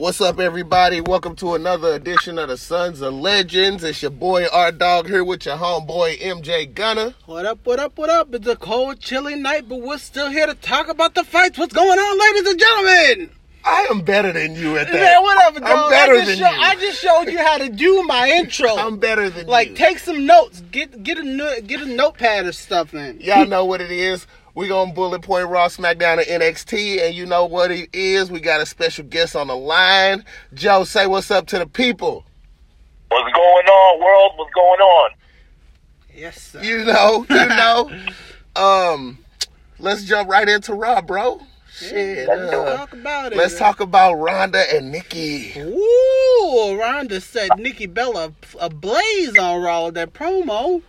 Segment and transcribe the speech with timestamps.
[0.00, 1.02] What's up, everybody?
[1.02, 3.84] Welcome to another edition of the Sons of Legends.
[3.84, 7.12] It's your boy R Dog here with your homeboy MJ Gunner.
[7.26, 8.34] What up, what up, what up?
[8.34, 11.58] It's a cold, chilly night, but we're still here to talk about the fights.
[11.58, 13.30] What's going on, ladies and gentlemen?
[13.62, 14.94] I am better than you at that.
[14.94, 15.68] Man, whatever, dog.
[15.70, 16.60] I'm better than show- you.
[16.62, 18.74] I just showed you how to do my intro.
[18.74, 19.74] I'm better than like, you.
[19.74, 20.62] Like, take some notes.
[20.72, 23.20] Get get a get a notepad or something.
[23.20, 24.26] Y'all know what it is.
[24.54, 28.30] We gonna bullet point Raw, SmackDown, and NXT, and you know what it is.
[28.30, 30.24] We got a special guest on the line.
[30.54, 32.24] Joe, say what's up to the people.
[33.08, 34.32] What's going on, world?
[34.36, 35.10] What's going on?
[36.14, 36.62] Yes, sir.
[36.62, 37.90] You know, you know.
[38.56, 39.18] um,
[39.78, 41.40] let's jump right into Raw, bro.
[41.72, 42.28] Shit.
[42.28, 43.38] Let's uh, talk about it.
[43.38, 45.52] let's talk about Ronda and Nikki.
[45.58, 50.82] Ooh, Ronda set Nikki Bella ablaze on Raw with that promo.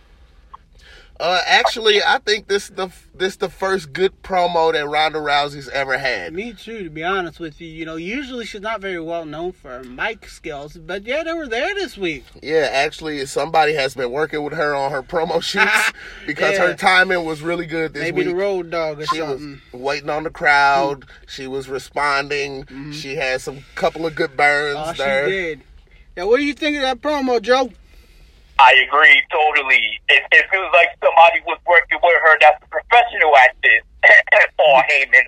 [1.20, 5.96] Uh, actually, I think this the this the first good promo that Ronda Rousey's ever
[5.98, 6.32] had.
[6.32, 7.68] Me too, to be honest with you.
[7.68, 11.32] You know, usually she's not very well known for her mic skills, but yeah, they
[11.32, 12.24] were there this week.
[12.42, 15.92] Yeah, actually, somebody has been working with her on her promo shoots
[16.26, 16.66] because Yeah.
[16.68, 18.26] her timing was really good this Maybe week.
[18.26, 19.60] Maybe the Road Dogg or she was something.
[19.72, 21.04] waiting on the crowd.
[21.28, 22.66] She was responding.
[22.92, 25.28] She had some couple of good burns Oh, she there.
[25.28, 25.60] did.
[26.16, 27.70] Yeah, what do you think of that promo, Joe?
[28.58, 30.00] I agree totally.
[30.08, 33.82] It, it feels like somebody was working with her that's a professional at this.
[34.56, 35.26] Paul Heyman.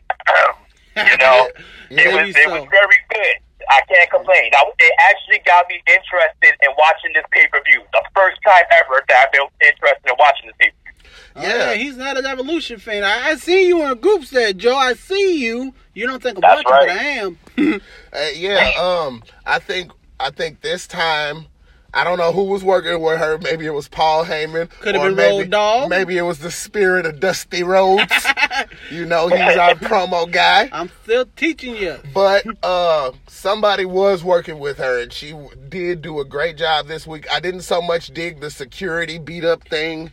[1.10, 1.48] you know,
[1.90, 3.36] it was Maybe it was very good.
[3.70, 4.50] I can't complain.
[4.54, 7.82] I, it actually got me interested in watching this pay per view.
[7.92, 11.10] The first time ever that I've been interested in watching this pay per view.
[11.36, 11.74] Oh, Yeah.
[11.74, 13.02] he's not an evolution fan.
[13.04, 14.76] I, I see you in a group set, Joe.
[14.76, 15.74] I see you.
[15.94, 17.00] You don't think I'm That's watching, but right.
[17.00, 17.80] I am.
[18.12, 21.46] Uh, yeah, um, I think I think this time.
[21.94, 23.38] I don't know who was working with her.
[23.38, 24.68] Maybe it was Paul Heyman.
[24.80, 25.90] Could have been maybe, Road Dogg.
[25.90, 28.12] Maybe it was the spirit of Dusty Rhodes.
[28.90, 30.68] you know, he's our promo guy.
[30.72, 31.98] I'm still teaching you.
[32.12, 35.34] But uh, somebody was working with her, and she
[35.68, 37.26] did do a great job this week.
[37.30, 40.10] I didn't so much dig the security beat up thing,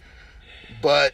[0.81, 1.13] but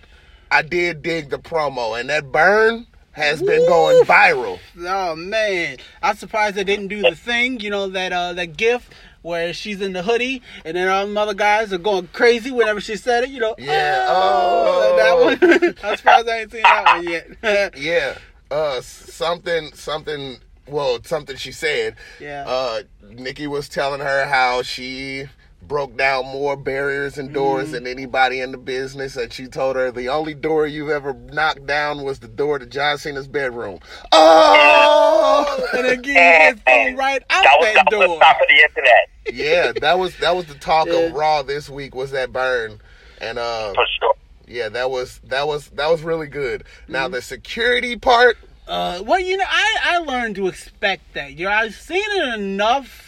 [0.52, 2.88] I did dig the promo, and that burn
[3.18, 4.60] has been going viral.
[4.80, 7.60] Oh man, I'm surprised they didn't do the thing.
[7.60, 8.90] You know that uh, that gif
[9.28, 12.80] where she's in the hoodie and then all the other guys are going crazy whenever
[12.80, 13.30] she said it.
[13.30, 14.98] You know, Yeah, oh, oh.
[14.98, 15.76] that one.
[15.84, 17.04] I'm surprised I ain't seen that one
[17.44, 17.78] yet.
[17.78, 18.18] Yeah,
[18.50, 20.38] uh, something, something.
[20.68, 21.96] Well, something she said.
[22.20, 22.46] Yeah.
[22.48, 25.28] Uh, Nikki was telling her how she
[25.68, 27.72] broke down more barriers and doors Mm.
[27.72, 31.66] than anybody in the business, and she told her the only door you've ever knocked
[31.66, 33.80] down was the door to John Cena's bedroom.
[34.12, 38.20] Oh, and again, it's going right out That was that that was door.
[38.20, 41.00] top of the internet yeah, that was that was the talk Yeah.
[41.08, 42.80] of Raw this week was that burn,
[43.20, 44.14] and uh, for sure.
[44.48, 46.62] yeah, that was that was that was really good.
[46.84, 46.94] Mm-hmm.
[46.94, 48.38] Now the security part.
[48.68, 51.34] Uh, well, you know, I, I learned to expect that.
[51.34, 53.07] You know, I've seen it enough,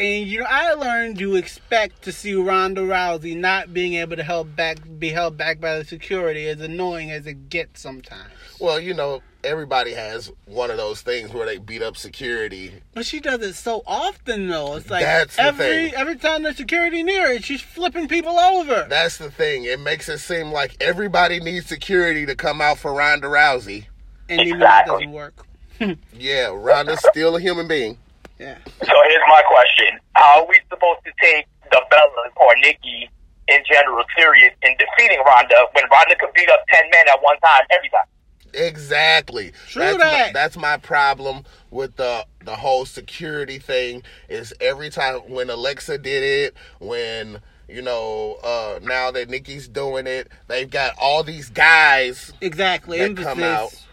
[0.00, 4.22] and you know, I learned to expect to see Ronda Rousey not being able to
[4.22, 8.32] help back, be held back by the security, as annoying as it gets sometimes.
[8.58, 12.74] Well, you know, everybody has one of those things where they beat up security.
[12.94, 14.76] But she does it so often, though.
[14.76, 15.94] It's like That's the every thing.
[15.94, 18.86] every time there's security near her, she's flipping people over.
[18.88, 19.64] That's the thing.
[19.64, 23.86] It makes it seem like everybody needs security to come out for Ronda Rousey.
[24.28, 25.06] and even that Exactly.
[25.06, 25.46] doesn't work.
[26.12, 27.96] Yeah, Ronda's still a human being.
[28.40, 28.56] Yeah.
[28.64, 33.10] So here's my question: How are we supposed to take the Bellas or Nikki
[33.48, 37.38] in general serious in defeating Ronda when Ronda could beat up ten men at one
[37.40, 38.08] time every time?
[38.54, 39.52] Exactly.
[39.68, 40.26] True that's that.
[40.28, 44.02] My, that's my problem with the the whole security thing.
[44.30, 50.06] Is every time when Alexa did it, when you know uh now that Nikki's doing
[50.06, 52.32] it, they've got all these guys.
[52.40, 52.98] Exactly.
[52.98, 53.32] That Emphasis.
[53.34, 53.86] come out.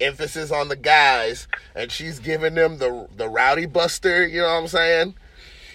[0.00, 4.26] Emphasis on the guys, and she's giving them the the rowdy buster.
[4.26, 5.14] You know what I'm saying?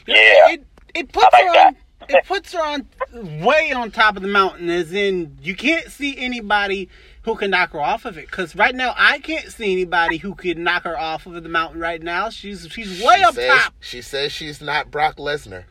[0.08, 0.52] Yeah.
[0.52, 1.78] It, it puts like her on.
[2.10, 2.88] It puts her on
[3.44, 6.90] way on top of the mountain, as in you can't see anybody
[7.24, 8.26] who can knock her off of it.
[8.26, 11.80] Because right now, I can't see anybody who could knock her off of the mountain
[11.80, 12.30] right now.
[12.30, 13.74] She's she's way she up says, top.
[13.80, 15.66] She says she's not Brock Lesnar.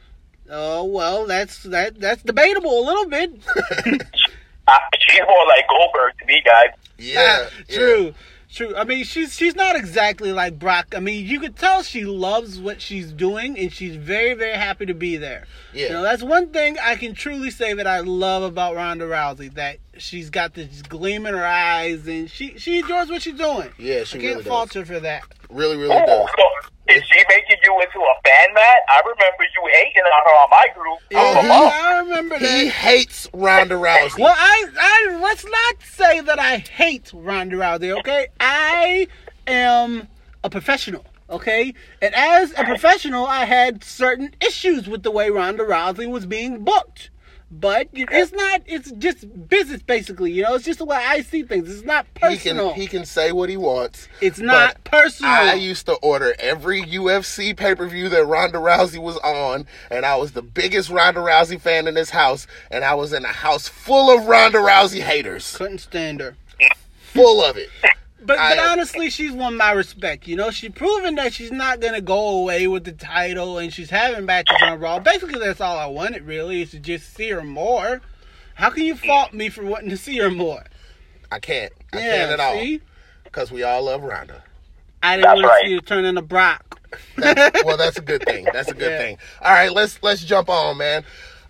[0.48, 4.02] Oh well, that's that that's debatable a little bit.
[4.70, 6.68] Uh, she's more like Goldberg to me, guys.
[6.96, 7.76] Yeah, yeah.
[7.76, 8.14] True.
[8.52, 8.74] True.
[8.74, 10.92] I mean, she's she's not exactly like Brock.
[10.96, 14.86] I mean, you could tell she loves what she's doing, and she's very very happy
[14.86, 15.46] to be there.
[15.72, 15.86] Yeah.
[15.86, 19.54] You know, that's one thing I can truly say that I love about Ronda Rousey.
[19.54, 23.70] That she's got this gleam in her eyes, and she she enjoys what she's doing.
[23.78, 24.46] Yeah, she I can't really does.
[24.46, 25.22] fault her for that.
[25.48, 26.70] Really, really Oh, does.
[26.90, 28.80] So is she making you into a fan, Matt?
[28.88, 30.98] I remember you hating on her on my group.
[31.10, 32.48] Yeah, Oh, I remember that.
[32.48, 34.18] He hates Ronda Rousey.
[34.18, 37.98] Well, I, I let's not say that I hate Ronda Rousey.
[38.00, 39.08] Okay, I
[39.46, 40.08] am
[40.44, 41.04] a professional.
[41.28, 46.26] Okay, and as a professional, I had certain issues with the way Ronda Rousey was
[46.26, 47.10] being booked.
[47.52, 48.62] But it's not.
[48.66, 50.30] It's just business, basically.
[50.30, 51.68] You know, it's just the way I see things.
[51.68, 52.70] It's not He personal.
[52.70, 54.06] can he can say what he wants.
[54.20, 55.32] it's not personal.
[55.32, 60.06] I used to order every UFC pay per view that Ronda Rousey was on, and
[60.06, 63.28] I was the biggest Ronda Rousey fan in this house, and I was in a
[63.28, 66.36] house full of Ronda Rousey haters, Couldn't stand her.
[67.12, 67.68] full of it.
[68.22, 70.26] But, I- but honestly, she's won my respect.
[70.26, 73.90] You know, she's proven that she's not gonna go away with the title, and she's
[73.90, 74.98] having matches on Raw.
[74.98, 76.22] Basically, that's all I wanted.
[76.26, 78.00] Really, is to just see her more.
[78.54, 80.64] How can you fault me for wanting to see her more?
[81.32, 81.72] I can't.
[81.92, 82.80] I yeah, can't at all see,
[83.24, 84.42] because we all love Ronda.
[85.02, 86.78] I didn't That's want to see her turn into Brock.
[87.16, 88.46] That's, well, that's a good thing.
[88.52, 88.98] That's a good Yeah.
[88.98, 89.18] thing.
[89.40, 91.04] All right, let's let's jump on, man.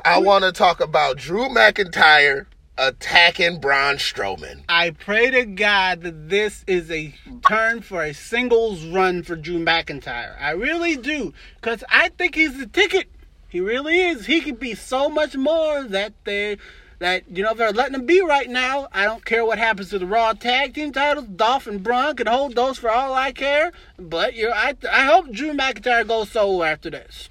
[0.05, 2.47] I want to talk about Drew McIntyre
[2.81, 4.63] attacking Braun Strowman.
[4.69, 7.15] I pray to God that this is a
[7.47, 10.41] turn for a singles run for Drew McIntyre.
[10.41, 13.09] I really do, because I think he's the ticket.
[13.51, 14.27] He really is.
[14.27, 16.57] He could be so much more that they,
[17.01, 18.89] that you know, if they're letting him be right now.
[18.93, 21.27] I don't care what happens to the Raw Tag Team titles.
[21.27, 23.73] Dolph and Braun can hold those for all I care.
[23.99, 27.29] But you I I hope Drew McIntyre goes solo after this.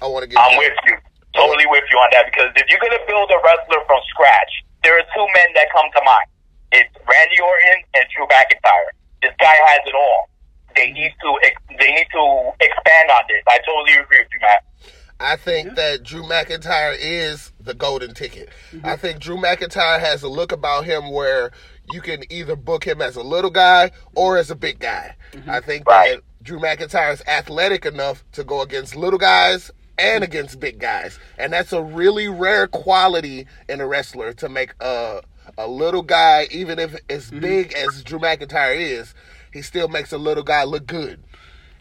[0.00, 0.38] I want to get.
[0.38, 0.96] I'm with you.
[1.34, 4.96] Totally with you on that because if you're gonna build a wrestler from scratch, there
[4.98, 6.28] are two men that come to mind.
[6.72, 8.90] It's Randy Orton and Drew McIntyre.
[9.22, 10.28] This guy has it all.
[10.76, 13.42] They need to ex- they need to expand on this.
[13.48, 14.64] I totally agree with you, Matt.
[15.20, 18.50] I think that Drew McIntyre is the golden ticket.
[18.72, 18.86] Mm-hmm.
[18.86, 21.50] I think Drew McIntyre has a look about him where
[21.90, 25.16] you can either book him as a little guy or as a big guy.
[25.32, 25.50] Mm-hmm.
[25.50, 26.16] I think Right.
[26.16, 31.18] that Drew McIntyre is athletic enough to go against little guys and against big guys.
[31.38, 35.22] And that's a really rare quality in a wrestler to make a
[35.56, 37.40] a little guy, even if as Mm-hmm.
[37.40, 39.14] big as Drew McIntyre is,
[39.52, 41.20] he still makes a little guy look good.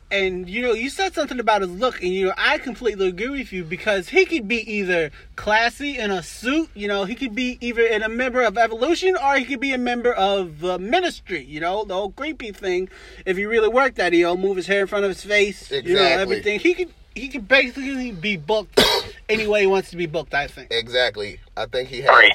[0.10, 3.28] And you know, you said something about his look, and you know, I completely agree
[3.28, 7.36] with you because he could be either classy in a suit, you know, he could
[7.36, 10.78] be either in a member of Evolution or he could be a member of uh,
[10.78, 12.88] Ministry, you know, the whole creepy thing.
[13.26, 15.82] If he really worked that, he'll move his hair in front of his face, you
[15.82, 16.22] know, Exactly.
[16.22, 16.60] everything.
[16.62, 18.80] He could he can basically be booked
[19.30, 20.34] any way he wants to be booked.
[20.34, 20.72] I think.
[20.72, 21.40] Exactly.
[21.56, 22.32] I think he has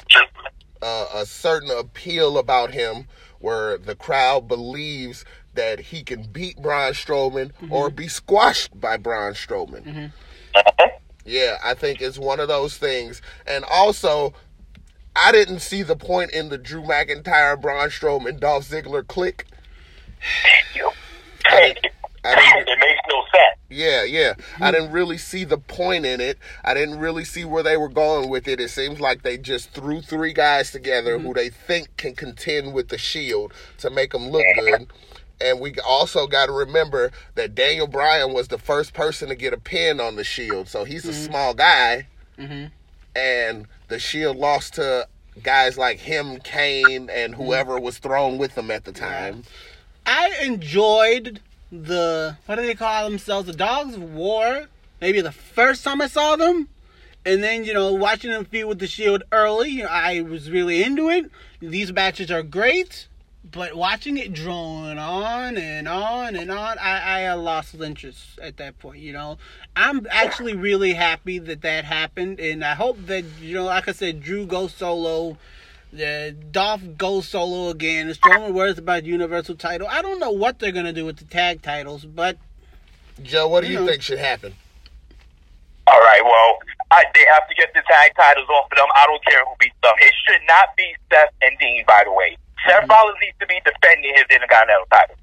[0.81, 3.07] uh, a certain appeal about him
[3.39, 9.33] where the crowd believes that he can beat Braun Strowman or be squashed by Braun
[9.33, 10.11] Strowman.
[11.25, 13.21] Yeah, I think it's one of those things.
[13.45, 14.33] And also,
[15.15, 19.45] I didn't see the point in the Drew McIntyre, Braun Strowman, Dolph Ziggler click.
[20.21, 20.91] Thank you.
[21.49, 21.89] Thank you.
[22.23, 23.59] I didn't- it makes no sense.
[23.69, 24.33] Yeah, yeah.
[24.37, 24.71] I mm-hmm.
[24.71, 26.37] didn't really see the point in it.
[26.63, 28.59] I didn't really see where they were going with it.
[28.59, 31.37] It seems like they just threw three guys together who mm-hmm.
[31.37, 34.87] they think can contend with the Shield to make them look good.
[35.41, 39.53] And we also got to remember that Daniel Bryan was the first person to get
[39.53, 41.31] a pin on the Shield, so he's a mm-hmm.
[41.31, 42.07] small guy.
[42.37, 42.71] Mhm.
[43.15, 45.07] And the Shield lost to
[45.41, 49.43] guys like him, Kane, and whoever was thrown with them at the time.
[50.05, 51.41] I enjoyed
[51.81, 53.47] the what do they call themselves?
[53.47, 54.67] The Dogs of War.
[55.01, 56.69] Maybe the first time I saw them,
[57.25, 61.09] and then you know watching them feud with the Shield early, I was really into
[61.09, 61.29] it.
[61.59, 63.07] These matches are great,
[63.49, 68.77] but watching it drone on and on and on, I, I lost interest at that
[68.79, 68.99] point.
[68.99, 69.37] You know,
[69.75, 73.93] I'm actually really happy that that happened, and I hope that you know, like I
[73.93, 75.37] said, Drew goes solo.
[75.93, 78.07] The Dolph goes solo again.
[78.09, 79.87] Strowman worries about Universal title.
[79.87, 82.37] I don't know what they're gonna do with the tag titles, but
[83.21, 83.87] Joe, what do you Mhm.
[83.87, 84.55] think should happen?
[85.85, 86.57] All right, well,
[86.89, 88.87] I, they have to get the tag titles off of them.
[88.95, 89.93] I don't care who beats them.
[89.99, 92.37] It should not be Seth and Dean, by the way.
[92.67, 95.15] Seth Rollins needs to be defending his Intercontinental title.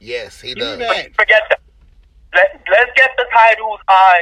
[0.00, 0.78] Yes, he does.
[1.16, 1.60] Forget that.
[2.32, 4.20] Let, let's get the titles on.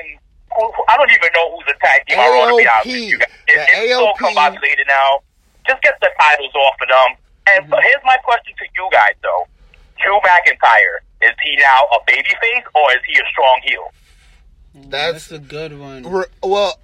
[0.56, 2.18] Who, who, I don't even know who's the tag team.
[2.18, 3.28] I want to be honest with you guys.
[3.48, 4.16] It, The it's so AOP.
[4.34, 5.20] combobulated now.
[5.66, 7.16] Just get the titles off of them.
[7.54, 7.82] And Mm-hmm.
[7.82, 9.46] here's my question to you guys, though.
[10.00, 13.92] Drew McIntyre, is he now a babyface or is he a strong heel?
[14.74, 16.02] That's- that's a good one.
[16.04, 16.78] Re- well,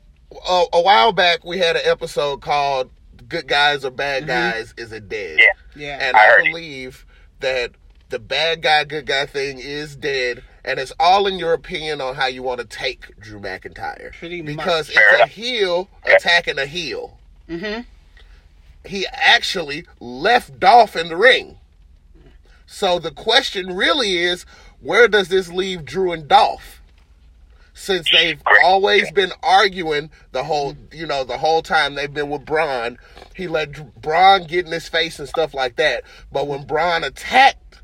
[0.48, 2.90] a, a while back we had an episode called
[3.28, 5.46] "Good Guys or Bad Guys Is It Dead?" Yeah.
[5.74, 6.50] Yeah, and I I, heard it.
[6.52, 7.06] believe
[7.40, 7.72] that
[8.10, 12.14] the bad guy, good guy thing is dead, and it's all in your opinion on
[12.14, 14.12] how you want to take Drew McIntyre.
[14.12, 17.18] Pretty because Fair it's a heel attacking a heel.
[17.48, 17.80] mm-hmm.
[18.88, 21.58] He actually left Dolph in the ring.
[22.66, 24.44] So the question really is,
[24.80, 26.80] where does this leave Drew and Dolph?
[27.74, 32.44] Since they've always been arguing the whole, you know, the whole time they've been with
[32.44, 32.98] Braun,
[33.36, 36.02] he let Dr- Braun get in his face and stuff like that.
[36.32, 37.80] But when Braun attacked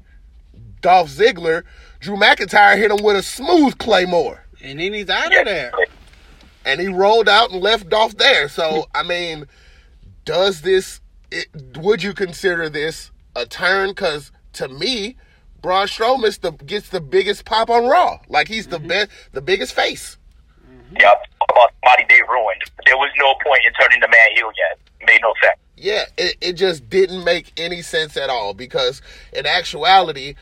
[0.81, 1.63] Dolph Ziggler,
[2.01, 5.71] Drew McIntyre hit him with a smooth claymore, And then he's out of there.
[6.65, 8.49] and he rolled out and left Dolph there.
[8.49, 9.47] So I mean,
[10.25, 11.01] does this?
[11.31, 13.91] It, would you consider this a turn?
[13.91, 15.17] Because to me,
[15.61, 18.19] Braun Strowman is the, gets the biggest pop on Raw.
[18.29, 18.89] Like he's the mm-hmm.
[18.89, 20.19] best, the biggest face.
[20.69, 20.97] Mm-hmm.
[21.01, 21.23] Yep.
[21.51, 22.63] About somebody they ruined.
[22.87, 24.79] There was no point in turning the man heel yet.
[25.07, 25.59] Made no sense.
[25.77, 29.03] Yeah, it, it just didn't make any sense at all because
[29.33, 30.35] in actuality,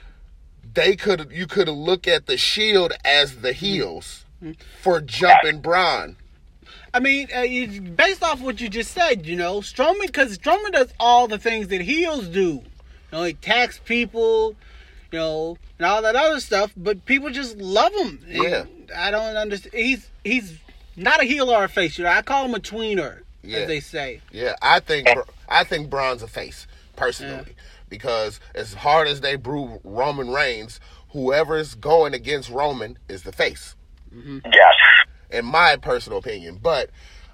[0.75, 3.65] they could you could look at the Shield as the mm-hmm.
[3.65, 4.25] heels
[4.81, 6.17] for jumping Braun.
[6.95, 7.43] I mean, uh,
[7.97, 11.69] based off what you just said, you know, Strowman, because Strowman does all the things
[11.69, 12.41] that heels do.
[12.51, 12.63] You
[13.13, 14.55] know, he attacks people,
[15.11, 18.21] you know, and all that other stuff, but people just love him.
[18.29, 18.65] Yeah.
[18.95, 19.75] I don't understand.
[19.75, 20.59] He's he's
[20.97, 21.97] not a heel or a face.
[21.97, 23.59] You know, I call him a tweener, Yeah.
[23.61, 24.21] as they say.
[24.31, 27.55] Yeah, I think Br- I think Braun's a face personally
[27.89, 30.79] because as hard as they brew Roman Reigns,
[31.11, 33.77] whoever's going against Roman is the face.
[34.15, 34.75] Yes.
[35.33, 36.59] In my personal opinion.
[36.63, 36.91] But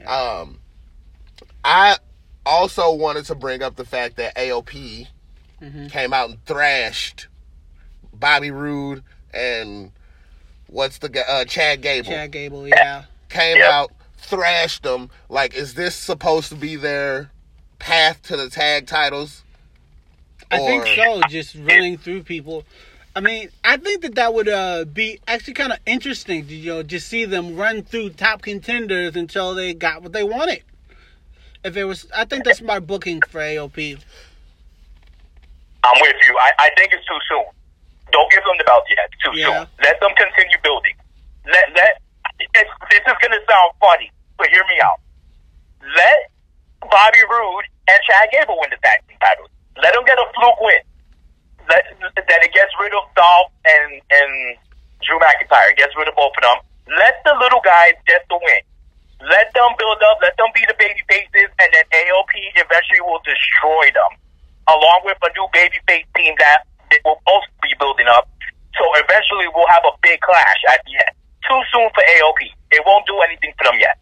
[0.07, 0.61] um,
[1.64, 1.97] I
[2.47, 5.09] also wanted to bring up the fact that AOP
[5.90, 7.26] came out and thrashed
[8.14, 9.02] Bobby Roode
[9.35, 9.90] and
[10.69, 13.05] what's the guy, uh, Chad Gable Chad Gable, yeah.
[13.28, 13.71] came Yep.
[13.71, 15.11] out thrashed them.
[15.28, 17.31] Like, is this supposed to be their
[17.78, 19.43] path to the tag titles?
[20.50, 21.21] I think so.
[21.28, 22.64] Just running through people.
[23.18, 26.70] I mean, I think that that would uh, be actually kind of interesting to you
[26.70, 30.62] know just see them run through top contenders until they got what they wanted.
[31.64, 33.98] If it was, I think that's my booking for AOP.
[35.82, 36.38] I'm with you.
[36.38, 37.42] I, I think it's too soon.
[38.12, 39.10] Don't give them the belt yet.
[39.18, 39.66] Too Yeah.
[39.66, 39.66] soon.
[39.82, 40.94] Let them continue building.
[41.44, 41.98] Let let.
[42.38, 45.02] It's, this is gonna sound funny, but hear me out.
[45.82, 46.30] Let
[46.87, 49.50] Bobby Roode and Chad Gable win the tag team titles.
[49.82, 50.87] Let them get a fluke win.
[51.68, 54.32] Let that it gets rid of Dolph and and
[55.04, 55.76] Drew McIntyre.
[55.76, 56.58] Gets rid of both of them.
[56.88, 58.62] Let the little guys get the win.
[59.28, 60.18] Let them build up.
[60.22, 64.12] Let them be the baby faces, and then AOP eventually will destroy them,
[64.70, 68.30] along with a new baby face team that that will also be building up.
[68.78, 71.14] So eventually, we'll have a big clash at the end.
[71.44, 72.40] Too soon for AOP.
[72.70, 73.98] It won't do anything for them yet.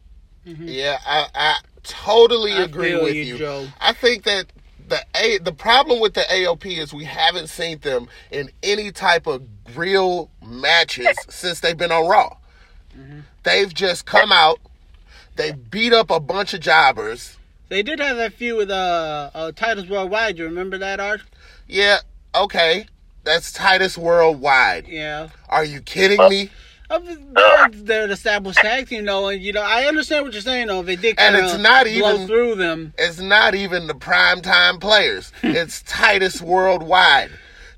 [0.46, 3.38] Yeah, I, I totally I agree with you, you.
[3.38, 3.66] Joe.
[3.80, 4.46] I think that
[4.88, 9.26] the a the problem with the AOP is we haven't seen them in any type
[9.26, 9.42] of
[9.74, 12.36] real matches since they've been on Raw.
[12.96, 13.20] Mm-hmm.
[13.42, 14.58] They've just come out,
[15.36, 17.36] they beat up a bunch of jobbers.
[17.68, 20.38] They did have that feud with uh, uh Titus Worldwide.
[20.38, 21.22] You remember that art?
[21.66, 21.98] Yeah,
[22.34, 22.86] okay,
[23.24, 24.86] that's Titus Worldwide.
[24.86, 25.28] Yeah.
[25.48, 26.50] Are you kidding me?
[26.88, 27.00] Uh,
[27.32, 30.68] They're, they're an established tag team, though, and you know I understand what you're saying.
[30.68, 32.94] Though they did And kind it's of not even- through them.
[32.98, 35.32] It's not even the prime time players.
[35.42, 37.30] It's Titus Worldwide.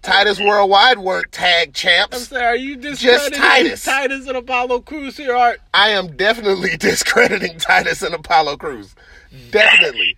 [0.02, 2.16] Titus Worldwide weren't tag champs.
[2.16, 3.84] I'm sorry, are you discrediting Titus.
[3.84, 5.60] Titus and Apollo Crews here, Art?
[5.74, 8.94] I am definitely discrediting Titus and Apollo Crews.
[9.50, 10.16] Definitely.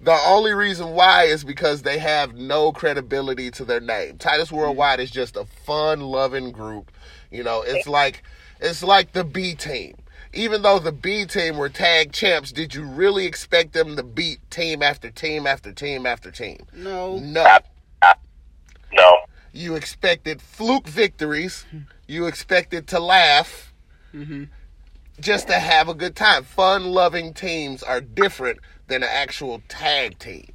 [0.00, 4.16] The only reason why is because they have no credibility to their name.
[4.16, 6.90] Titus Worldwide is just a fun loving group.
[7.30, 8.22] You know, it's like
[8.60, 9.96] it's like the B team.
[10.32, 14.38] Even though the B team were tag champs, did you really expect them to beat
[14.50, 16.58] team after team after team after team?
[16.74, 17.18] No.
[17.18, 17.58] No.
[18.92, 19.18] No.
[19.52, 21.64] You expected fluke victories.
[22.06, 23.72] You expected to laugh.
[24.14, 24.44] Mm-hmm.
[25.20, 26.44] Just to have a good time.
[26.44, 30.52] Fun loving teams are different than an actual tag team.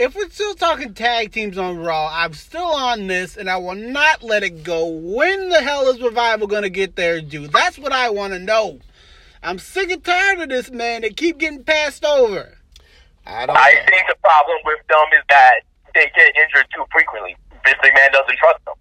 [0.00, 3.74] If we're still talking tag teams on Raw, I'm still on this, and I will
[3.74, 4.86] not let it go.
[4.86, 7.48] When the hell is Revival going to get their due?
[7.48, 8.80] That's what I want to know.
[9.42, 11.02] I'm sick and tired of this, man.
[11.02, 12.56] They keep getting passed over.
[13.26, 13.80] I don't I know.
[13.90, 15.60] think the problem with them is that
[15.94, 17.36] they get injured too frequently.
[17.62, 18.74] Vince McMahon doesn't trust them.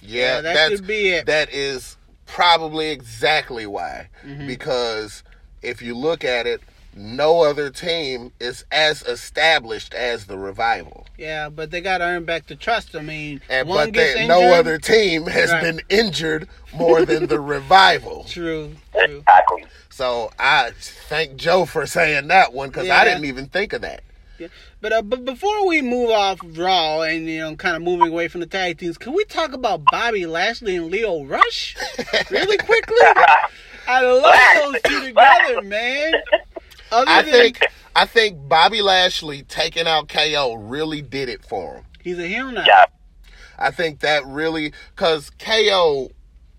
[0.00, 1.26] Yeah, Yeah, that that's, could be it.
[1.26, 4.08] That is probably exactly why.
[4.24, 4.46] Mm-hmm.
[4.46, 5.22] Because
[5.60, 6.62] if you look at it,
[6.96, 11.06] no other team is as established as the revival.
[11.18, 12.94] Yeah, but they got to earn back the trust.
[12.96, 14.28] I mean, And one but gets they, injured.
[14.28, 15.62] no other team has Right.
[15.62, 18.24] been injured more than the revival.
[18.28, 19.18] True, true.
[19.18, 19.64] Exactly.
[19.90, 22.98] So I thank Joe for saying that one because Yeah.
[23.00, 24.02] I didn't even think of that.
[24.38, 24.48] Yeah.
[24.80, 28.26] But uh, but before we move off Raw and you know kind of moving away
[28.26, 31.76] from the tag teams, can we talk about Bobby Lashley and Lio Rush
[32.30, 32.96] really quickly?
[33.86, 36.12] I love those two together, man.
[36.92, 37.60] Other I than- think
[37.96, 41.84] I think Bobby Lashley taking out KO really did it for him.
[42.02, 42.64] he's a heel now.
[42.66, 42.84] Yeah.
[43.58, 46.10] I think that really because KO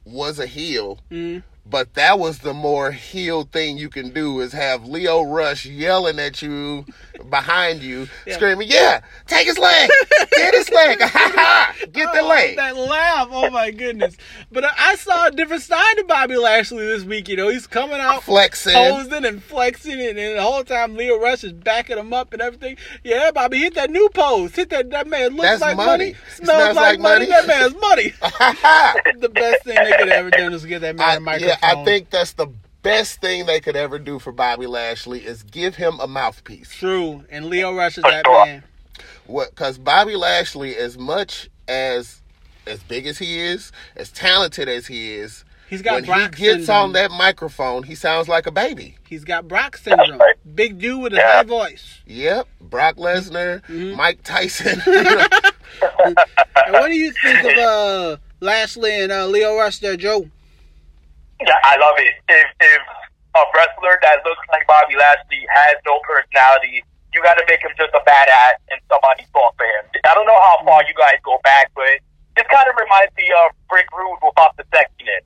[0.05, 4.53] was a heel, Mm, But that was the more heel thing you can do is
[4.53, 6.85] have Lio Rush yelling at you
[7.29, 8.35] behind you, Yeah.
[8.35, 9.89] screaming, "Yeah, take his leg,
[10.31, 10.99] get his leg,
[11.91, 13.29] get the love leg." That laugh.
[13.31, 14.15] Oh my goodness.
[14.51, 17.27] But I- saw a different side to Bobby Lashley this week.
[17.27, 18.73] You know, he's coming out Flexing.
[18.73, 22.41] posing and flexing, and, and the whole time Lio Rush is backing him up and
[22.41, 22.77] everything.
[23.03, 24.55] Yeah, Bobby, hit that new pose.
[24.55, 24.89] Hit that.
[24.91, 25.89] That man looks That's like money.
[25.89, 26.15] money.
[26.35, 27.27] Smells, Smells like, like money.
[27.27, 27.45] money.
[27.45, 28.13] That man's money.
[29.19, 31.49] the best thing they could have ever done is get that man I, a microphone.
[31.49, 32.47] yeah, I think that's the
[32.81, 36.69] best thing they could ever do for Bobby Lashley is give him a mouthpiece.
[36.73, 37.23] true.
[37.29, 38.63] And Lio Rush is that man.
[39.25, 39.49] What?
[39.49, 42.21] Because Bobby Lashley, as much as
[42.67, 46.37] as big as he is, as talented as he is, He's got when he gets
[46.67, 46.77] syndrome.
[46.77, 48.97] on that microphone, he sounds like a baby.
[49.07, 50.19] He's got Brock syndrome.
[50.19, 50.35] right.
[50.55, 51.31] Big dude with a Yeah.
[51.37, 52.01] high voice.
[52.05, 53.95] Yep, Brock Lesnar, Mm-hmm.
[53.97, 54.79] Mike Tyson.
[56.65, 60.29] And what do you think of uh, Lashley and uh, Lio Rush there, Joe?
[61.41, 62.15] Yeah, I love it.
[62.29, 62.81] If if
[63.35, 67.71] a wrestler that looks like Bobby Lashley has no personality, you got to make him
[67.75, 69.83] just a badass and somebody fall for him.
[70.07, 71.99] I don't know how far you guys go back, but
[72.39, 75.23] this kind of reminds me of Rick Rude without the sexiness.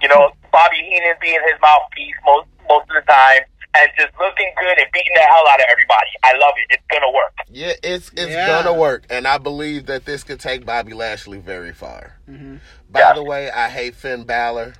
[0.00, 3.44] You know, Bobby Heenan being his mouthpiece most most of the time
[3.74, 6.10] and just looking good and beating the hell out of everybody.
[6.24, 6.72] I love it.
[6.76, 7.32] It's gonna work.
[7.48, 8.46] yeah, it's it's Yeah.
[8.46, 12.16] gonna work, and I believe that this could take Bobby Lashley very far.
[12.28, 12.56] Mm-hmm.
[12.90, 13.12] By Yeah.
[13.12, 14.74] the way, I hate Finn Balor.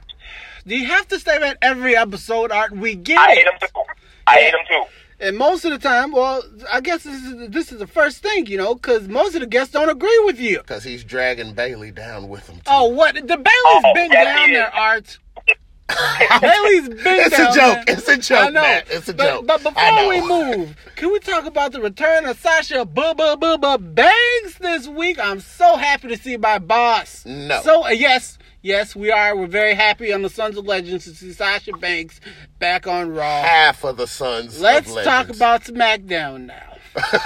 [0.66, 2.72] Do you have to say that every episode, Art?
[2.72, 3.36] We get I it.
[3.38, 3.82] hate him too.
[4.26, 4.84] I hate him too.
[5.20, 6.42] And most of the time, well,
[6.72, 9.46] I guess this is this is the first thing, you know, because most of the
[9.46, 10.58] guests don't agree with you.
[10.58, 12.56] Because he's dragging Bayley down with him.
[12.56, 12.62] Too.
[12.66, 13.14] Oh, what?
[13.14, 14.74] The Bayley's Oh, been yes, down there.
[14.74, 15.18] Art.
[15.88, 17.84] Bayley's been It's a joke.
[17.86, 18.60] It's a joke, I know.
[18.62, 18.86] Matt.
[18.90, 19.46] It's a but, joke.
[19.46, 24.58] But before we move, can we talk about the return of Sasha Bubba Bubba Banks
[24.58, 25.18] this week?
[25.18, 27.24] I'm so happy to see my boss.
[27.26, 27.60] No.
[27.62, 29.36] So uh, yes, yes, we are.
[29.36, 32.20] We're very happy on the Sons of Legends to see Sasha Banks
[32.58, 33.42] back on Raw.
[33.42, 34.60] half of the sons.
[34.60, 36.68] Let's talk about SmackDown now.
[36.94, 37.16] All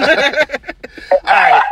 [1.25, 1.63] right,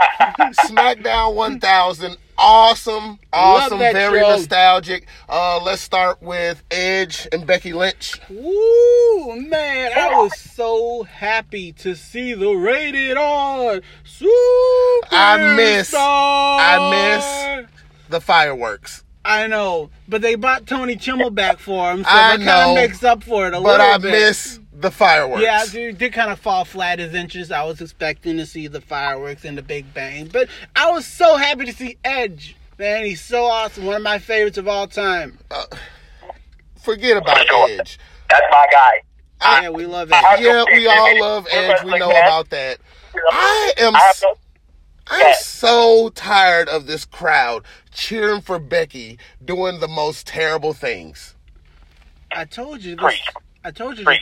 [0.68, 2.16] SmackDown 1000.
[2.36, 4.28] Awesome, awesome, very show.
[4.30, 5.06] nostalgic.
[5.28, 8.20] Uh, let's start with Edge and Becky Lynch.
[8.28, 14.30] Woo, man, I was so happy to see the rated R super.
[15.12, 16.90] I miss- I
[17.60, 17.70] miss
[18.08, 22.44] The fireworks, I know, but they bought Tony Chimel back for him, so I that
[22.44, 24.10] kind of makes up for it a little but little I bit.
[24.12, 25.42] miss the fireworks.
[25.42, 27.52] Yeah, dude, did kind of fall flat as interest.
[27.52, 31.36] I was expecting to see the fireworks and the Big Bang, but I was so
[31.36, 32.56] happy to see Edge.
[32.78, 33.84] Man, he's so awesome.
[33.84, 35.38] One of my favorites of all time.
[35.50, 35.64] Uh,
[36.82, 37.70] forget about Sure.
[37.70, 37.98] Edge.
[38.28, 39.62] That's my guy.
[39.62, 40.40] Yeah, we love Edge.
[40.40, 41.84] Yeah, we all love Edge.
[41.84, 42.78] We know about that.
[43.30, 44.34] I am I have no,
[45.06, 51.36] I'm so tired of this crowd cheering for Becky doing the most terrible things.
[52.32, 53.04] I told you this.
[53.04, 53.22] Preach.
[53.62, 54.18] I told you this.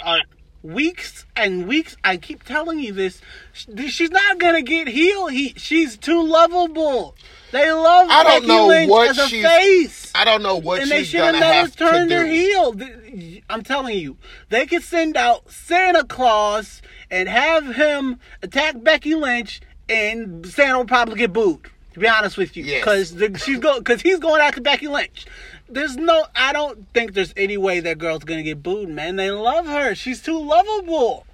[0.62, 1.96] Weeks and weeks.
[2.04, 3.20] I keep telling you this.
[3.52, 5.32] She's not gonna get healed.
[5.32, 5.54] He.
[5.56, 7.16] She's too lovable.
[7.50, 10.12] They love I don't Becky know Lynch what as a she's- face.
[10.14, 12.24] I don't know what and they she's should have gonna never have to turned do.
[12.24, 13.42] heel.
[13.50, 14.16] I'm telling you,
[14.50, 20.84] they could send out Santa Claus and have him attack Becky Lynch, and Santa will
[20.86, 21.66] probably get booed.
[21.94, 23.10] To be honest with you, Yes.
[23.10, 25.26] because she's go because he's going after Becky Lynch.
[25.72, 29.16] There's no, I don't think there's any way that girl's gonna get booed, man.
[29.16, 29.94] They love her.
[29.94, 31.26] She's too lovable.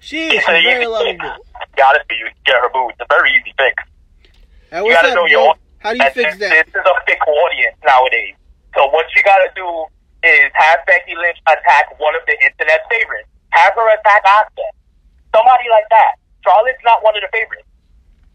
[0.00, 1.14] She is she's very lovable.
[1.76, 2.92] be honest with you, get her booed.
[2.92, 3.74] It's a very easy fix.
[4.70, 6.66] Hey, You gotta know your How do you and fix this, that?
[6.66, 8.34] This is a thick audience nowadays.
[8.74, 9.66] So what you gotta do
[10.26, 13.28] is have Becky Lynch attack one of the internet favorites.
[13.50, 14.70] Have her attack Oscar.
[15.30, 16.18] Somebody like that.
[16.42, 17.68] Charlotte's not one of the favorites.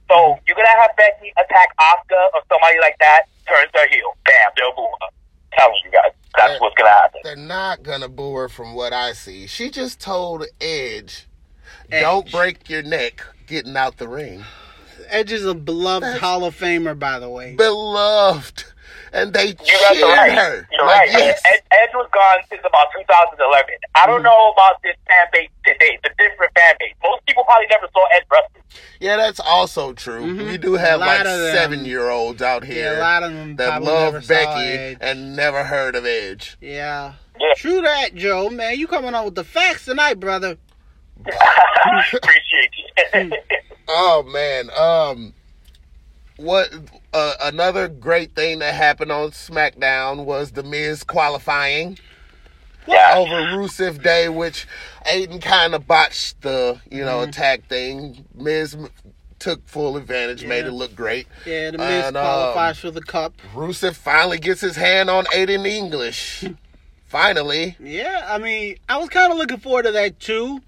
[0.07, 4.15] So you're gonna have Becky attack Oscar or somebody like that, turns her heel.
[4.25, 5.11] Bam, they'll boo her.
[5.57, 6.11] Telling you guys.
[6.37, 6.57] That's Yeah.
[6.59, 7.21] what's gonna happen.
[7.23, 9.47] They're not gonna boo her from what I see.
[9.47, 11.25] She just told Edge,
[11.91, 12.01] Edge.
[12.03, 14.45] "Don't break your neck getting out the ring."
[15.07, 17.55] Edge is a beloved That's- Hall of Famer, by the way.
[17.55, 18.63] Beloved,
[19.13, 20.31] and they You guys cheered are right.
[20.33, 20.67] her.
[20.71, 21.09] You're like, right.
[21.11, 21.41] Yes.
[21.45, 23.73] Ed, Edge was gone since about 2011.
[23.95, 24.11] I Mm-hmm.
[24.11, 25.99] don't know about this fan base today.
[26.03, 26.93] the different fan base.
[27.03, 28.49] Most people probably never saw Ed wrestle.
[28.99, 30.21] Yeah, that's also true.
[30.25, 30.49] Mhm.
[30.51, 33.81] We do have like seven year olds out here yeah, a lot of them that
[33.81, 36.57] love Becky and never heard of Edge.
[36.61, 37.13] Yeah.
[37.39, 37.53] Yeah.
[37.55, 38.49] True that, Joe.
[38.49, 40.57] Man, you coming on with the facts tonight, brother.
[41.25, 42.71] Appreciate
[43.13, 43.31] you.
[43.91, 45.33] Oh man, um,
[46.39, 46.73] what
[47.13, 51.97] uh, another great thing that happened on SmackDown was the Miz qualifying
[52.87, 53.13] yeah.
[53.17, 54.65] over Rusev Day, which
[55.05, 57.29] Aiden kind of botched the you know Mm-hmm.
[57.29, 58.25] attack thing.
[58.33, 58.75] Miz
[59.37, 61.27] took full advantage, made it look great.
[61.45, 63.33] Yeah, the Miz And, um, qualifies for the cup.
[63.53, 66.43] Rusev finally gets his hand on Aiden English.
[67.07, 70.61] Finally, Yeah, I mean, I was kind of looking forward to that too,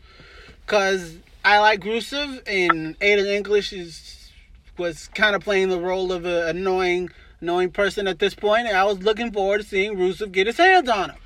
[0.65, 4.20] because I like Rusev and Aiden English is
[4.77, 7.09] was kind of playing the role of an annoying,
[7.41, 10.57] annoying person at this point, and I was looking forward to seeing Rusev get his
[10.57, 11.17] hands on him.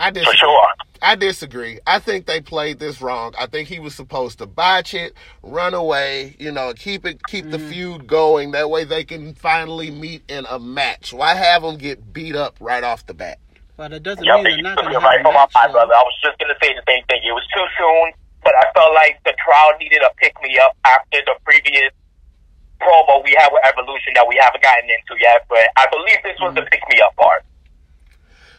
[0.00, 0.38] I For disagree.
[0.38, 0.68] sure.
[1.02, 1.80] I disagree.
[1.86, 3.34] I think they played this wrong.
[3.38, 7.50] I think he was supposed to botch it, run away, you know, keep it, keep
[7.50, 7.68] the mm-hmm.
[7.70, 8.52] feud going.
[8.52, 11.12] That way they can finally meet in a match.
[11.12, 13.38] Why have them get beat up right off the bat?
[13.76, 15.72] But it doesn't Yep, mean they're not going to you're have a from my match.
[15.72, 15.94] brother.
[15.94, 17.22] I was just gonna say the same thing.
[17.26, 18.12] It was too soon,
[18.44, 21.92] but I felt like the crowd needed a pick me up after the previous
[22.84, 25.46] promo we had with Evolution that we haven't gotten into yet.
[25.48, 26.68] But I believe this was the mm-hmm.
[26.70, 27.44] pick me up part.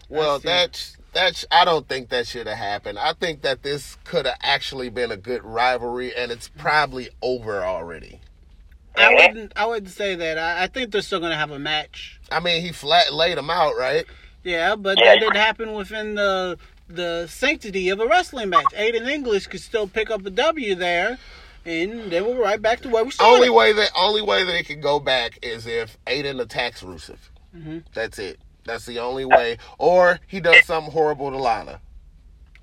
[0.10, 1.46] Well, that's that's.
[1.52, 3.00] I don't think that should have happened.
[3.00, 7.64] I think that this could have actually been a good rivalry, and it's probably over
[7.64, 8.22] already.
[8.98, 9.54] I wouldn't.
[9.56, 10.38] I wouldn't say that.
[10.38, 12.20] I, I think they're still going to have a match.
[12.32, 14.06] I mean, he flat laid him out, right?
[14.44, 16.58] Yeah, but that didn't happen within the
[16.88, 18.66] the sanctity of a wrestling match.
[18.74, 21.18] Aiden English could still pick up a W there,
[21.66, 23.34] and they were right back to where we started.
[23.36, 27.18] Only way that only way that it can go back is if Aiden attacks Rusev.
[27.56, 27.84] Mhm.
[27.94, 28.40] That's it.
[28.66, 29.58] That's the only way.
[29.78, 31.82] Or he does something horrible to Lana.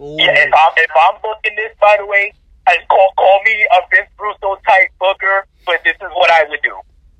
[0.00, 0.16] Ooh.
[0.18, 2.32] Yeah, if I'm if I'm booking this, by the way,
[2.68, 6.60] and call call me a Vince Russo type booker, but this is what I would
[6.62, 6.76] do.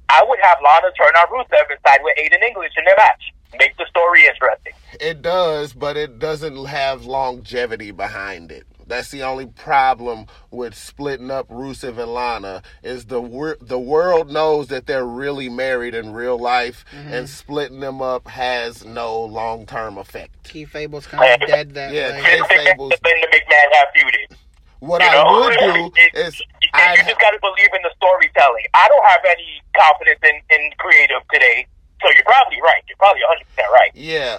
[0.08, 3.32] I would have Lana turn on Rusev and side with Aiden English in their match.
[3.58, 4.72] Make the story interesting.
[5.00, 8.66] It does, but it doesn't have longevity behind it.
[8.86, 14.30] That's the only problem with splitting up Rusev and Lana is the wor- the world
[14.30, 17.12] knows that they're really married in real life, mm-hmm.
[17.12, 20.42] and splitting them up has no long term effect.
[20.44, 22.22] Kayfabe's kind of dead that Yeah, way.
[22.22, 22.92] Kay Then Fables.
[23.02, 24.36] the McMahon have feuded.
[24.80, 25.40] What You I know?
[25.40, 28.64] would do is you, you I'd just got to believe in the storytelling.
[28.74, 31.66] I don't have any confidence in, in creative today,
[32.02, 32.82] so you're probably right.
[32.88, 33.90] You're probably 100 percent right.
[33.94, 34.38] yeah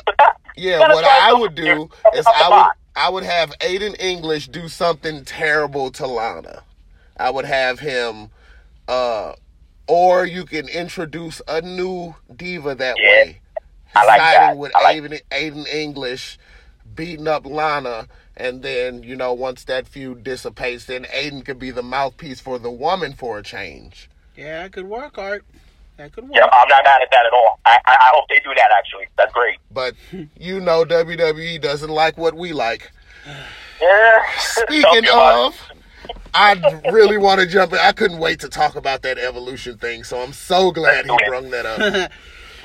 [0.57, 4.67] Yeah, what I would do is I would about I would have Aiden English do
[4.67, 6.63] something terrible to Lana.
[7.17, 8.29] I would have him
[8.87, 9.33] uh
[9.87, 13.09] or you can introduce a new diva that Yeah.
[13.09, 13.39] way.
[13.95, 14.57] I like Siding that.
[14.57, 16.37] with I like- Aiden, Aiden English
[16.95, 21.69] beating up Lana and then, you know, once that feud dissipates, then Aiden could be
[21.71, 24.09] the mouthpiece for the woman for a change.
[24.35, 25.45] Yeah, that could work, Art.
[25.97, 26.33] That could work.
[26.35, 27.59] yeah, I'm not mad at that at all.
[27.65, 28.69] I, I, I hope they do that.
[28.77, 29.57] Actually, that's great.
[29.71, 29.95] But
[30.37, 32.91] you know WWE doesn't like what we like.
[33.81, 34.19] Yeah.
[34.39, 35.55] Speaking of,
[36.33, 37.79] I really want to jump in.
[37.79, 41.51] I couldn't wait to talk about that evolution thing, so I'm so glad he brung
[41.51, 42.11] that up.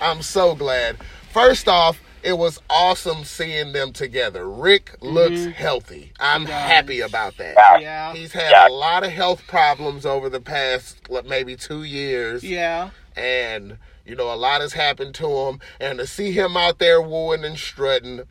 [0.01, 0.97] I'm so glad.
[1.33, 4.49] First off, it was awesome seeing them together.
[4.49, 5.51] Ric looks mm-hmm.
[5.51, 6.13] healthy.
[6.19, 6.53] I'm does.
[6.55, 7.55] happy about that.
[7.57, 7.79] Yeah.
[7.79, 8.13] Yeah.
[8.15, 8.69] He's had Yeah.
[8.69, 12.91] a lot of health problems over the past what, maybe two years Yeah.
[13.19, 15.61] And you know a lot has happened to him.
[15.81, 18.23] And to see him out there wooing and strutting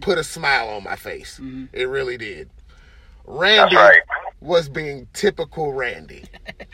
[0.00, 1.40] put a smile on my face.
[1.72, 2.50] It really did.
[3.26, 4.02] Randy right.
[4.40, 6.24] was being typical randy.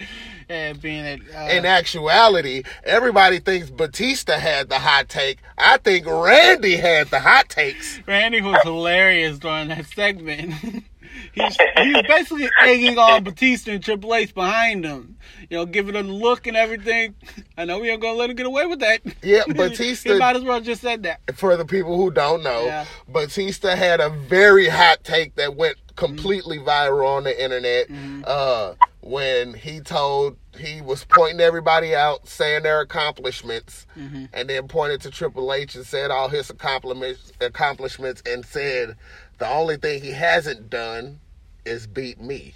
[0.48, 1.20] And being that.
[1.32, 5.38] Uh, in actuality everybody thinks batista had the hot take.
[5.56, 8.00] I think randy had the hot takes.
[8.04, 10.54] Randy was hilarious during that segment.
[11.32, 15.16] he's he's basically egging on Batista and Triple H behind him.
[15.48, 17.14] You know, giving them the look and everything.
[17.56, 19.00] I know we ain't gonna let him get away with that.
[19.22, 21.20] Yeah, Batista- he might as well just said that.
[21.36, 22.86] for the people who don't know, Yeah.
[23.08, 28.22] Batista had a very hot take that went completely viral on the internet Mm-hmm.
[28.26, 34.26] uh, when he told he was pointing everybody out, saying their accomplishments, Mm-hmm.
[34.32, 38.96] and then pointed to Triple H and said all his accomplishments, accomplishments, and said
[39.40, 41.18] the only thing he hasn't done
[41.64, 42.54] is beat me,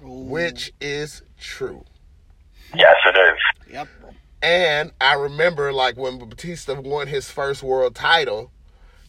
[0.00, 1.84] which is true.
[2.74, 3.72] Yes, it is.
[3.72, 3.88] Yep.
[4.40, 8.50] And I remember, like, when Batista won his first world title,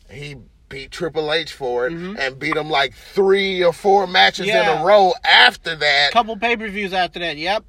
[0.10, 0.36] he
[0.68, 2.18] beat Triple H for it mm-hmm.
[2.18, 6.12] and beat him like three or four matches in a row after that.
[6.12, 7.38] Couple pay per views after that.
[7.38, 7.64] Yep.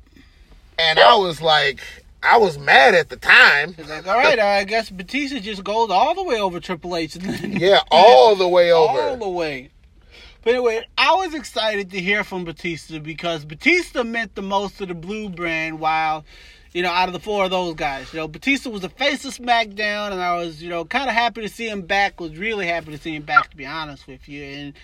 [0.78, 1.80] And I was like,
[2.22, 3.74] I was mad at the time.
[3.78, 7.16] It's like, all right, I guess Batista just goes all the way over Triple H.
[7.16, 9.00] Yeah, all the way over.
[9.00, 9.70] all the way.
[10.42, 14.86] But anyway, I was excited to hear from Batista because Batista meant the most to
[14.86, 16.24] the Blue brand while,
[16.72, 18.12] you know, out of the four of those guys.
[18.12, 21.14] You know, Batista was the face of SmackDown and I was, you know, kind of
[21.14, 22.20] happy to see him back.
[22.20, 24.44] Was really happy to see him back to be honest with you.
[24.44, 24.74] And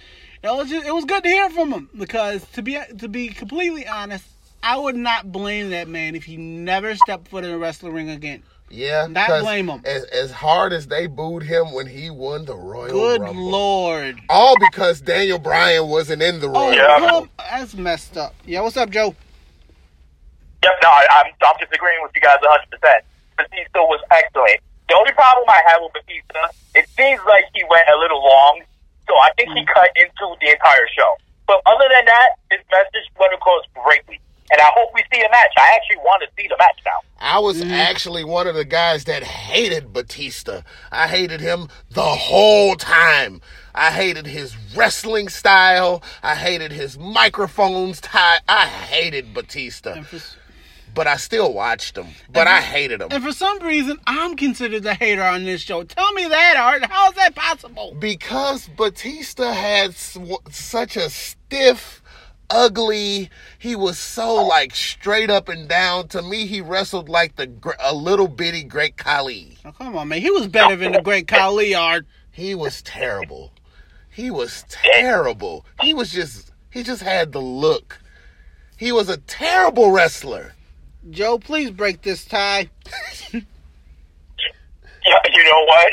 [0.42, 3.28] it was just, it was good to hear from him because to be to be
[3.28, 4.24] completely honest,
[4.62, 8.10] I would not blame that man if he never stepped foot in a wrestling ring
[8.10, 8.42] again.
[8.70, 9.82] Yeah, Not 'cause blame 'em.
[9.84, 14.18] As, as hard as they booed him when he won the Royal Good Rumble, lord.
[14.30, 16.86] all because Daniel Bryan wasn't in the Oh, Royal Yeah.
[17.04, 17.28] Rumble.
[17.36, 18.34] that's messed up.
[18.46, 19.14] Yeah, what's up, Joe?
[20.64, 23.02] Yep, no, I, I'm, I'm disagreeing with you guys 100%.
[23.36, 24.60] Batista was excellent.
[24.88, 28.62] The only problem I have with Batista, it seems like he went a little long,
[29.08, 29.72] so I think he mm-hmm.
[29.74, 31.16] cut into the entire show.
[31.46, 34.20] But other than that, his message went across greatly.
[34.52, 35.50] And I hope we see a match.
[35.56, 36.98] I actually want to see the match now.
[37.18, 37.70] I was mm.
[37.70, 40.62] actually one of the guys that hated Batista.
[40.90, 43.40] I hated him the whole time.
[43.74, 46.02] I hated his wrestling style.
[46.22, 48.40] I hated his microphones tie.
[48.46, 50.02] I hated Batista.
[50.02, 50.20] For,
[50.94, 52.08] But I still watched him.
[52.30, 53.08] But I hated him.
[53.10, 55.84] and for some reason, I'm considered the hater on this show.
[55.84, 56.84] Tell me that, Art.
[56.90, 57.96] How is that possible?
[57.98, 62.01] because Batista had sw- such a stiff,
[62.52, 63.30] ugly.
[63.58, 66.08] He was so like straight up and down.
[66.08, 69.58] To me, he wrestled like the a little bitty Great Khali.
[69.64, 70.20] Oh, come on, man.
[70.20, 72.06] He was better than the great Khali, Art.
[72.30, 73.52] He was terrible.
[74.10, 75.64] He was terrible.
[75.80, 77.98] He was just he just had the look.
[78.76, 80.54] He was a terrible wrestler.
[81.10, 82.70] Joe, please break this tie.
[83.32, 83.40] Yeah,
[85.34, 85.92] you know what?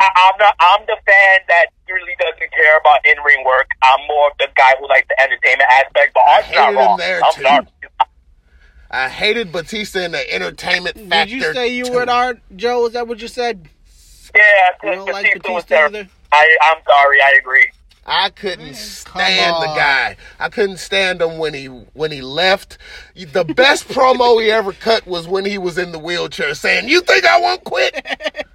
[0.00, 0.54] I, I'm not.
[0.60, 3.68] I'm the fan that really doesn't care about in ring work.
[3.82, 6.14] I'm more of the guy who likes the entertainment aspect.
[6.14, 6.98] But Art's not hated him wrong.
[6.98, 7.42] there, I'm too.
[7.42, 7.66] sorry.
[8.90, 11.26] I hated Batista in the entertainment factor.
[11.26, 11.92] Did you say you too.
[11.92, 12.86] were Art, Joe?
[12.86, 13.68] Is that what you said?
[14.34, 14.42] Yeah,
[14.82, 15.96] I don't like Batista was Batista terrible.
[15.98, 16.08] either?
[16.32, 17.20] I, I'm sorry.
[17.20, 17.66] I agree.
[18.06, 20.16] I couldn't stand the guy.
[20.40, 22.78] I couldn't stand him when he when he left.
[23.14, 27.02] The best promo he ever cut was when he was in the wheelchair saying, "You
[27.02, 27.94] think I won't quit?"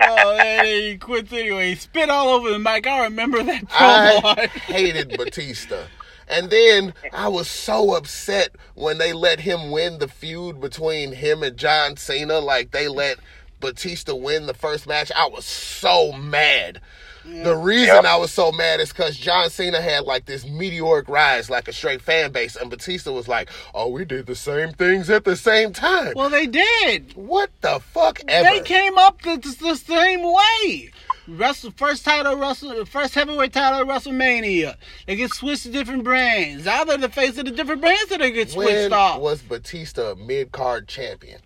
[0.00, 1.70] oh, and he quits anyway.
[1.70, 2.86] He spit all over the mic.
[2.86, 5.84] I remember that I hated Batista.
[6.28, 11.42] And then I was so upset when they let him win the feud between him
[11.42, 12.38] and John Cena.
[12.38, 13.18] Like they let
[13.60, 15.12] Batista win the first match.
[15.14, 16.80] I was so mad.
[17.24, 18.04] The reason Yep.
[18.04, 21.72] I was so mad is because John Cena had like this meteoric rise, like a
[21.72, 25.36] straight fan base, and Batista was like, "Oh, we did the same things at the
[25.36, 27.14] same time." well, they did.
[27.14, 28.48] what the fuck ever?
[28.48, 30.90] They came up the, the, the same way.
[31.28, 34.74] Wrestle first title, wrestle first heavyweight title, at WrestleMania.
[35.06, 36.64] They get switched to different brands.
[36.64, 39.20] Now they're the face of the different brands that they get switched when off.
[39.20, 41.40] was Batista a mid card champion?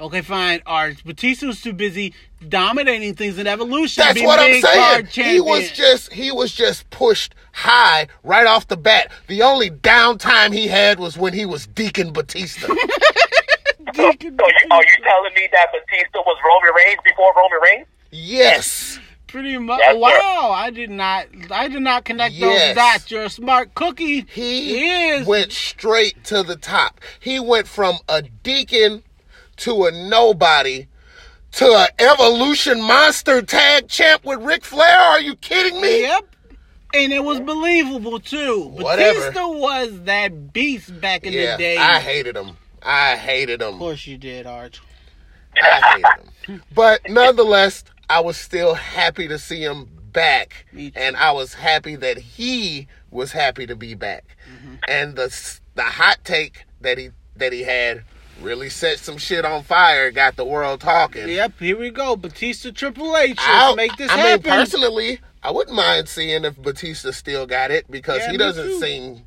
[0.00, 0.62] Okay, fine.
[0.66, 2.14] Art Batista was too busy
[2.48, 4.02] dominating things in Evolution.
[4.06, 5.06] That's what I'm saying.
[5.06, 9.10] He was just he was just pushed high right off the bat.
[9.26, 12.68] The only downtime he had was when he was Deacon Batista.
[13.94, 14.36] So, so you,
[14.70, 17.86] are you telling me that Batista was Roman Reigns before Roman Reigns?
[18.10, 18.98] yes.
[19.28, 19.80] Pretty much.
[19.80, 19.98] Yes, sir.
[20.00, 21.26] wow, I did not.
[21.50, 22.68] I did not connect Yes.
[22.68, 23.10] those dots.
[23.10, 24.22] You're a smart cookie.
[24.22, 25.26] He is.
[25.26, 27.00] went straight to the top.
[27.20, 29.02] He went from a deacon
[29.58, 30.86] to a nobody
[31.52, 34.98] to an evolution monster tag champ with Ric Flair.
[34.98, 36.02] Are you kidding me?
[36.02, 36.34] Yep.
[36.94, 38.64] And it was believable too.
[38.68, 39.18] Whatever.
[39.18, 41.76] Batista was that beast back in Yeah, the day.
[41.76, 42.56] I hated him.
[42.82, 43.74] I hated him.
[43.74, 44.80] of course you did, Arch.
[45.60, 46.62] I hated him.
[46.74, 50.66] But nonetheless, I was still happy to see him back.
[50.72, 50.98] Me too.
[50.98, 54.36] And I was happy that he was happy to be back.
[54.50, 54.74] Mm-hmm.
[54.88, 58.04] And the the hot take that he that he had
[58.40, 61.28] really set some shit on fire, got the world talking.
[61.28, 62.16] Yep, here we go.
[62.16, 63.30] Batista Triple H.
[63.36, 64.50] Let's I, make this I happen.
[64.50, 68.66] mean, personally, I wouldn't mind seeing if Batista still got it because Yeah, he doesn't
[68.66, 68.80] too.
[68.80, 69.22] seem,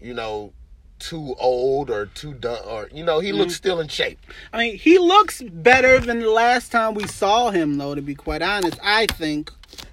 [0.00, 0.52] you know,
[0.98, 3.38] too old or too done, or you know, he Mm-hmm.
[3.38, 4.18] looks still in shape.
[4.52, 8.14] I mean, he looks better than the last time we saw him, though, to be
[8.14, 8.78] quite honest.
[8.82, 9.50] I think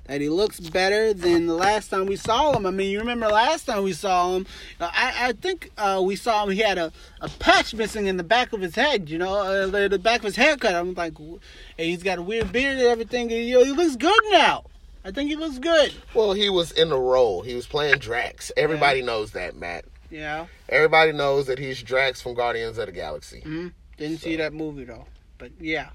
[0.09, 2.65] that he looks better than the last time we saw him.
[2.65, 4.47] I mean, you remember last time we saw him,
[4.79, 6.91] uh, I, I think uh, we saw him, he had a,
[7.21, 10.19] a patch missing in the back of his head, you know, uh, the, the back
[10.21, 10.73] of his haircut.
[10.73, 11.39] I'm like, w-
[11.77, 13.31] and he's got a weird beard and everything.
[13.31, 14.63] And, you know, he looks good now.
[15.05, 15.93] I think he looks good.
[16.15, 17.43] Well, he was in a role.
[17.43, 18.51] He was playing Drax.
[18.57, 19.85] Everybody knows that, Matt.
[20.09, 20.47] Yeah.
[20.69, 23.41] Everybody knows that he's Drax from Guardians of the Galaxy.
[23.41, 23.67] hmm
[23.97, 25.05] Didn't see that movie, though.
[25.37, 25.89] But yeah,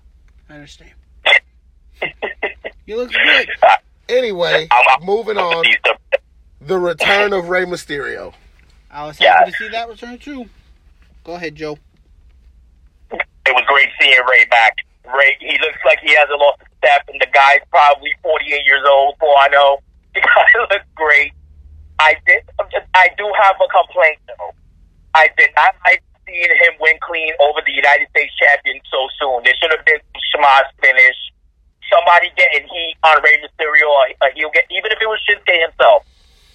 [0.48, 0.92] I understand.
[2.87, 3.48] he looks good.
[4.09, 5.62] Anyway, I'm, I'm, moving on.
[5.62, 5.90] Batista.
[6.61, 8.33] The return of Rey Mysterio.
[8.90, 9.38] I was Yeah.
[9.38, 10.49] happy to see that return, too.
[11.25, 11.79] Go ahead, Joe.
[13.12, 14.77] It was great seeing Rey back.
[15.05, 18.85] Rey, he looks like he hasn't lost a step, and the guy's probably 48 years
[18.88, 19.79] old, for I know.
[20.14, 21.33] The guy looks great.
[21.99, 22.43] I did.
[22.95, 24.55] I do have a complaint though.
[25.12, 29.43] I did not like seeing him win clean over the United States champion so soon.
[29.43, 31.17] There should have been some schmoz finish.
[31.92, 33.88] Somebody getting heat on Rey Mysterio,
[34.20, 36.07] or he'll get even if it was Shinsuke himself.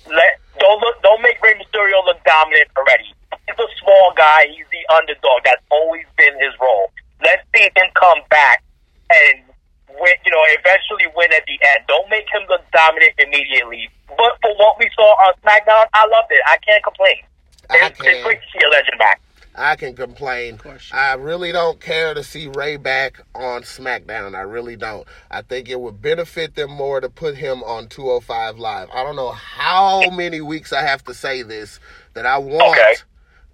[0.07, 1.01] Let don't look.
[1.01, 3.13] Don't make Rey Mysterio look dominant already.
[3.45, 4.47] He's a small guy.
[4.49, 5.45] He's the underdog.
[5.45, 6.91] That's always been his role.
[7.21, 8.63] Let's see him come back
[9.09, 9.43] and
[9.89, 10.15] win.
[10.25, 11.85] You know, eventually win at the end.
[11.87, 13.89] Don't make him look dominant immediately.
[14.09, 16.41] But for what we saw on SmackDown, I loved it.
[16.45, 17.21] I can't complain.
[17.69, 19.21] I It's, it's great to see a legend back.
[19.55, 20.57] I can complain.
[20.57, 20.89] course.
[20.93, 24.35] I really don't care to see Rey back on SmackDown.
[24.35, 25.05] I really don't.
[25.29, 28.89] I think it would benefit them more to put him on 205 Live.
[28.93, 31.79] I don't know how many weeks I have to say this
[32.13, 32.95] that I want Okay.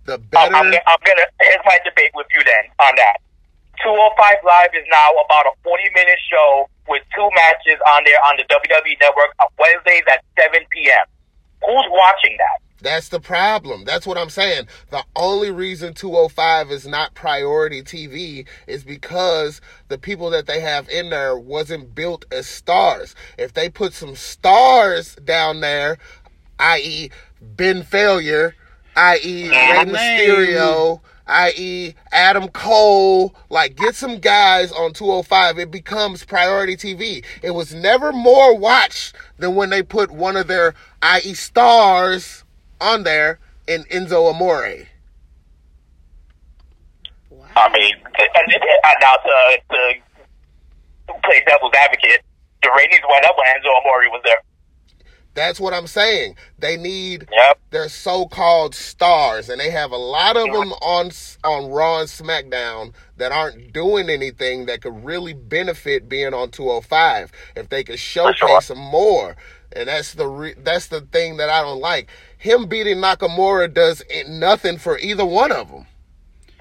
[0.06, 0.56] the I'm, better.
[0.56, 1.26] I'm, I'm gonna.
[1.42, 3.18] Here's my debate with you then on that.
[3.84, 8.38] 205 Live is now about a 40 minute show with two matches on there on
[8.38, 11.06] the WWE Network on Wednesdays at 7 p.m.
[11.66, 12.58] Who's watching that?
[12.86, 13.84] That's the problem.
[13.84, 14.68] That's what I'm saying.
[14.92, 20.88] The only reason 205 is not priority TV is because the people that they have
[20.90, 23.16] in there wasn't built as stars.
[23.40, 25.98] If they put some stars down there,
[26.60, 27.10] i.e.,
[27.58, 28.54] Finn Balor,
[28.96, 36.78] i.e., Rey Mysterio, i.e., Adam Cole, like get some guys on 205, it becomes priority
[36.78, 37.26] TV.
[37.42, 41.34] It was never more watched than when they put one of their i.e.
[41.34, 42.45] stars
[42.82, 44.88] on there in Enzo Amore.
[47.30, 47.48] Wow.
[47.56, 52.22] I mean, and, and, now to, to play devil's advocate,
[52.62, 54.38] the ratings went up when Enzo Amore was there.
[55.36, 56.38] That's what I'm saying.
[56.58, 57.60] They need Yep.
[57.70, 61.12] their so-called stars, and they have a lot of them on
[61.44, 67.32] on Raw and SmackDown that aren't doing anything that could really benefit being on 205
[67.58, 68.62] if they could showcase sure.
[68.62, 69.36] them more.
[69.76, 72.10] And that's the re- that's the thing that I don't like.
[72.38, 75.86] Him beating Nakamura does nothing for either one of them.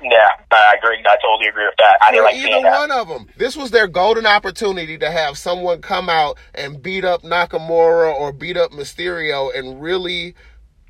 [0.02, 1.02] Yeah, I agree.
[1.06, 1.96] I totally agree with that.
[2.02, 3.26] I didn't like either one of them.
[3.38, 8.32] This was their golden opportunity to have someone come out and beat up Nakamura or
[8.32, 10.34] beat up Mysterio and really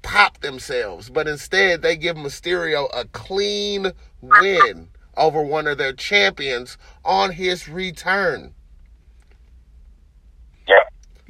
[0.02, 1.10] pop themselves.
[1.10, 7.68] But instead, they give Mysterio a clean win over one of their champions on his
[7.68, 8.52] return.
[10.66, 10.74] Yeah.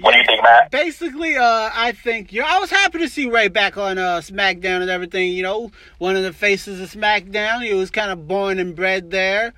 [0.00, 0.70] What do you think, Matt?
[0.70, 4.18] Basically, uh, I think you know, I was happy to see Rey back on uh,
[4.18, 5.33] SmackDown and everything.
[5.33, 7.64] You know, one of the faces of SmackDown.
[7.64, 9.54] He was kind of born and bred there,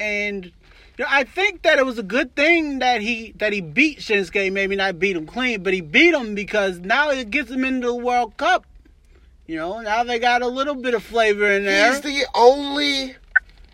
[0.00, 3.60] and you know, I think that it was a good thing that he that he
[3.60, 4.52] beat Shinsuke.
[4.52, 7.86] Maybe not beat him clean, but he beat him because now it gets him into
[7.86, 8.66] the World Cup.
[9.46, 11.92] You know, now they got a little bit of flavor in there.
[11.92, 13.16] He's the only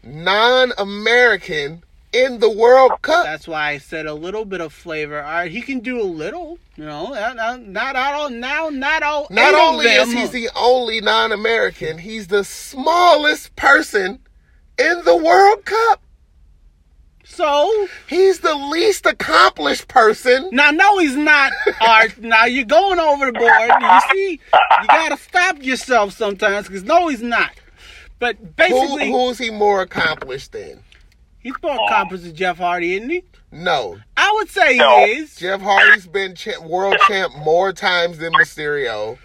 [0.03, 3.25] non-American in the World Cup.
[3.25, 5.23] That's why I said a little bit of flavor.
[5.23, 6.59] All right, he can do a little.
[6.77, 7.13] You know,
[7.59, 8.69] not all now.
[8.71, 9.27] Not all.
[9.31, 14.21] Not only is he the only non-American, he's the smallest person
[14.79, 16.01] in the World Cup.
[17.25, 20.49] so He's the least accomplished person.
[20.53, 21.53] now, no, he's not.
[21.81, 22.19] Art.
[22.21, 23.71] now you're going over the board.
[23.81, 27.51] You see, you gotta stop yourself sometimes because no, he's not.
[28.21, 30.83] But Who, basically, who's he more accomplished than?
[31.41, 33.25] He's more accomplished than Jeff Hardy, isn't he?
[33.51, 33.99] No.
[34.17, 35.05] I would say No.
[35.07, 35.37] he is.
[35.37, 39.19] Jeff Hardy's been cha- world champ more times than Mysterio.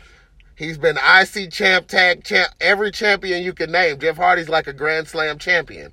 [0.56, 3.99] He's been IC champ, tag champ, every champion you can name.
[3.99, 5.91] Jeff Hardy's like a Grand Slam champion.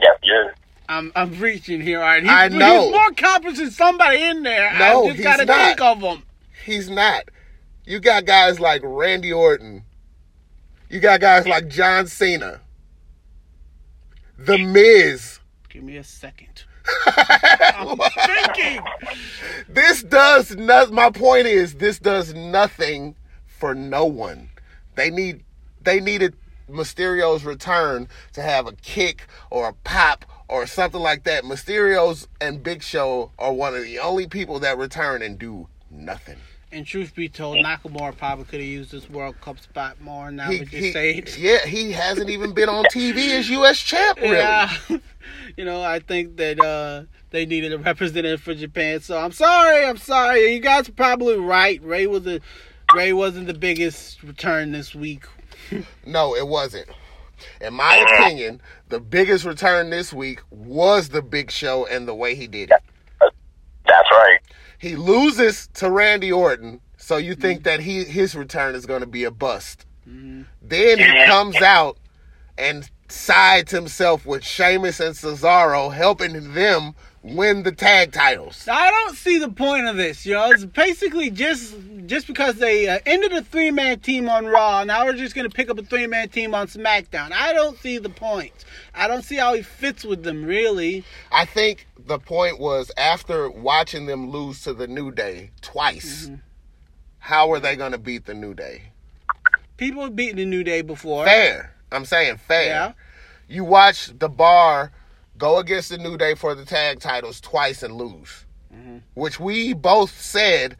[0.00, 0.54] Yes, yes.
[0.88, 2.22] I'm I'm reaching here, Art.
[2.22, 2.82] He's, I know.
[2.84, 4.72] He's more accomplished than somebody in there.
[4.78, 5.66] No, I just he's gotta not.
[5.66, 6.22] think of him.
[6.64, 7.24] He's not.
[7.84, 9.84] You got guys like Randy Orton.
[10.90, 12.60] You got guys like John Cena.
[14.38, 15.38] The Miz.
[15.68, 16.64] Give me a second.
[17.06, 18.80] I'm thinking.
[19.68, 24.50] this does not my point is this does nothing for no one
[24.94, 25.42] they need
[25.82, 26.36] they needed
[26.68, 32.62] mysterio's return to have a kick or a pop or something like that mysterio's and
[32.62, 36.38] big show are one of the only people that return and do nothing
[36.72, 40.30] And truth be told, Nakamura probably could have used this World Cup spot more.
[40.32, 41.38] Now he, we just he- say it.
[41.38, 44.76] yeah he hasn't even been on tv as us champ really Yeah.
[45.56, 49.00] you know, I think that uh, they needed a representative for Japan.
[49.00, 49.84] So I'm sorry.
[49.84, 50.52] I'm sorry.
[50.54, 51.80] You guys are probably right.
[51.82, 52.40] Rey was a
[52.94, 55.24] Rey wasn't the biggest return this week.
[56.06, 56.88] No, it wasn't.
[57.60, 62.36] In my opinion, the biggest return this week was the big show and the way
[62.36, 62.82] he did it.
[63.20, 64.38] That's right.
[64.78, 69.06] He loses to Randy Orton, so you think that he his return is going to
[69.06, 69.86] be a bust.
[70.62, 71.98] Then he comes out
[72.56, 78.68] and sides himself with Sheamus and Cesaro, helping them win the tag titles.
[78.70, 80.24] I don't see the point of this.
[80.24, 81.74] You know, it's basically just
[82.06, 84.84] just because they uh, ended a three man team on Raw.
[84.84, 87.32] Now we're just gonna pick up a three man team on SmackDown.
[87.32, 88.64] I don't see the point.
[88.94, 91.04] I don't see how he fits with them really.
[91.32, 96.36] I think the point was after watching them lose to the New Day twice, mm-hmm.
[97.18, 98.92] how are they going to beat the New Day?
[99.76, 101.24] People have beaten the New Day before.
[101.24, 101.74] Fair.
[101.92, 102.66] I'm saying fair.
[102.66, 102.92] Yeah.
[103.48, 104.92] You watch the bar
[105.36, 108.98] go against the New Day for the tag titles twice and lose, mm-hmm.
[109.14, 110.76] which we both said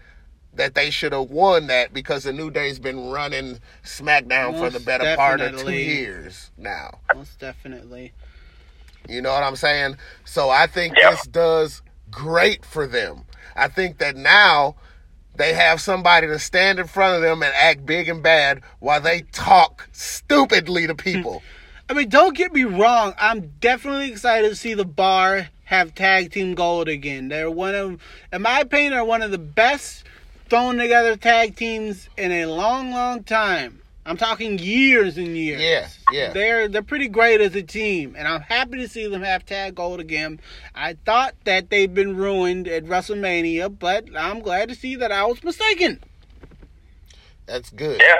[0.54, 4.80] that they should have won that because the New Day's been running SmackDown for the
[4.80, 6.98] better part of two years now.
[7.14, 8.12] Most definitely.
[9.08, 9.96] You know what I'm saying?
[10.24, 11.10] So I think Yeah.
[11.10, 13.24] this does great for them.
[13.54, 14.76] I think that now
[15.36, 19.00] they have somebody to stand in front of them and act big and bad while
[19.00, 21.42] they talk stupidly to people.
[21.88, 23.14] I mean, don't get me wrong.
[23.18, 27.28] I'm definitely excited to see the bar have tag team gold again.
[27.28, 28.00] They're one of,
[28.32, 30.04] in my opinion, are one of the best
[30.48, 33.80] thrown together tag teams in a long, long time.
[34.06, 35.60] I'm talking years and years.
[35.60, 36.32] Yeah, yeah.
[36.32, 39.74] They're they're pretty great as a team, and I'm happy to see them have tag
[39.74, 40.38] gold again.
[40.76, 45.24] I thought that they'd been ruined at WrestleMania, but I'm glad to see that I
[45.26, 46.04] was mistaken.
[47.46, 48.00] That's good.
[48.00, 48.14] Yeah,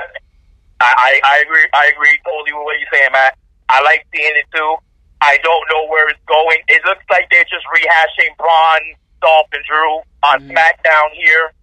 [0.81, 1.67] I, I, I agree.
[1.73, 3.37] I agree totally with what you're saying, Matt.
[3.69, 4.75] I like seeing it too.
[5.21, 6.59] I don't know where it's going.
[6.67, 10.51] It looks like they're just rehashing Braun, Dolph, and Drew on mm.
[10.51, 11.53] SmackDown here,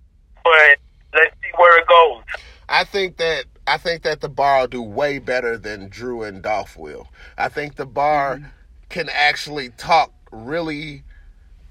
[0.42, 0.78] but
[1.14, 2.22] let's see where it goes.
[2.68, 6.42] I think that I think that the bar will do way better than Drew and
[6.42, 7.08] Dolph will.
[7.38, 8.52] I think the bar
[8.90, 11.02] can actually talk really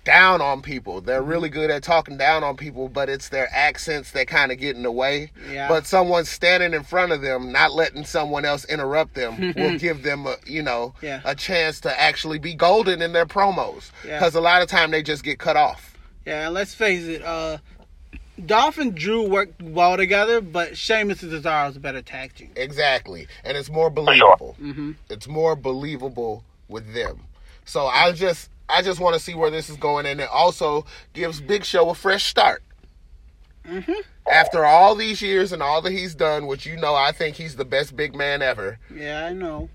[0.04, 1.00] down on people.
[1.00, 4.58] They're really good at talking down on people, but it's their accents that kind of
[4.58, 5.32] get in the way.
[5.50, 5.70] Yeah.
[5.70, 10.04] But someone standing in front of them, not letting someone else interrupt them, will give
[10.04, 11.22] them a you know Yeah.
[11.24, 13.91] a chance to actually be golden in their promos.
[14.06, 14.18] Yeah.
[14.20, 15.91] Because a lot of time they just get cut off.
[16.26, 17.58] Yeah, and let's face it, uh,
[18.45, 22.51] Dolph and Drew worked well together, but Sheamus and Cesaro is a better tag team.
[22.55, 23.27] Exactly.
[23.43, 23.91] And it's more sure.
[23.91, 24.55] believable.
[24.61, 24.91] Mm-hmm.
[25.09, 27.21] It's more believable with them.
[27.65, 30.86] So I just I just want to see where this is going and it also
[31.13, 32.63] gives Big Show a fresh start.
[33.67, 33.93] Mm-hmm.
[34.29, 37.55] After all these years and all that he's done, which you know I think he's
[37.55, 38.79] the best big man ever.
[38.93, 39.69] Yeah, I know.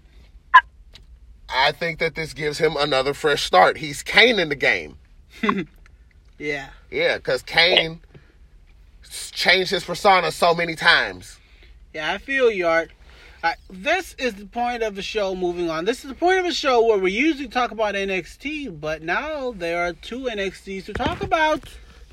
[1.48, 3.78] I think that this gives him another fresh start.
[3.78, 4.96] He's Kane in the game.
[6.38, 6.68] Yeah.
[6.90, 7.98] Yeah, because Kane s-
[9.30, 11.38] changed his persona so many times.
[11.94, 12.90] Yeah, I feel you, Art.
[13.70, 15.84] This is the point of the show moving on.
[15.84, 19.52] This is the point of the show where we usually talk about NXT, but now
[19.52, 21.64] there are two NXTs to talk about.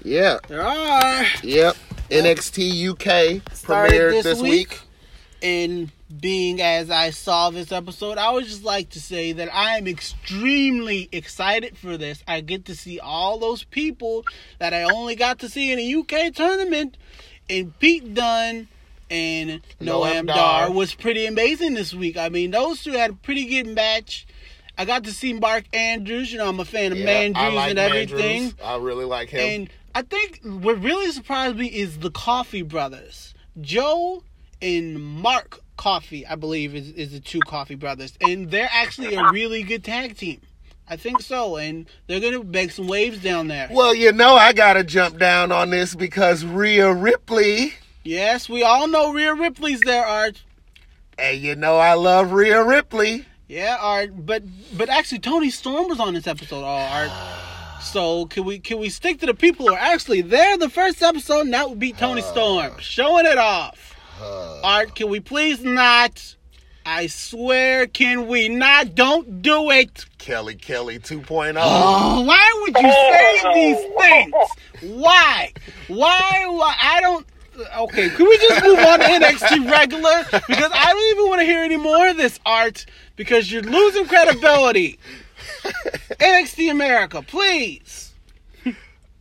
[0.04, 0.38] Yeah.
[0.48, 1.26] There are.
[1.44, 1.76] Yep.
[2.10, 4.80] NXT UK premiered this, week.
[5.42, 9.78] And being as I saw this episode, I would just like to say that I
[9.78, 12.24] am extremely excited for this.
[12.28, 14.26] I get to see all those people
[14.60, 16.98] that I only got to see in a UK tournament.
[17.50, 18.68] And Pete Dunne
[19.10, 20.72] and Noam Dar.
[20.72, 22.18] Was pretty amazing this week.
[22.18, 24.28] I mean, those two had a pretty good match.
[24.78, 26.32] I got to see Mark Andrews.
[26.32, 28.54] You know, I'm a fan of Yeah, Mandrews I like and everything.
[28.64, 29.40] I really like him.
[29.40, 33.34] And I think what really surprised me is the Coffey brothers.
[33.62, 34.24] Joe
[34.62, 38.18] and Mark Coffey, I believe, is, is the two Coffey brothers.
[38.22, 40.42] And they're actually a really good tag team.
[40.88, 41.58] I think so.
[41.58, 43.68] And they're going to make some waves down there.
[43.72, 48.88] Well, you know, I gotta jump down on this because Rhea Ripley, Yes, we all
[48.88, 50.44] know Rhea Ripley's there, Art.
[51.18, 53.26] and you know I love Rhea Ripley.
[53.48, 54.26] Yeah, Art.
[54.28, 54.44] But
[54.78, 57.12] but actually, Toni Storm was on this episode, all Art.
[57.82, 61.04] So can we can we stick to the people who are actually there the first
[61.04, 62.26] episode and that would be Toni uh.
[62.26, 63.95] Storm showing it off.
[64.64, 66.36] Art, can we please not?
[66.86, 68.94] I swear, can we not?
[68.94, 70.06] Don't do it.
[70.20, 71.56] Kelly Kelly 2.0.
[71.58, 74.34] Oh, why would you say these things?
[75.00, 75.52] Why?
[75.88, 76.46] Why?
[76.48, 76.76] Why?
[76.82, 77.26] I don't.
[77.78, 80.24] Okay, can we just move on to NXT regular?
[80.48, 82.86] Because I don't even want to hear any more of this art
[83.16, 85.00] because you're losing credibility.
[86.20, 88.05] NXT America, please.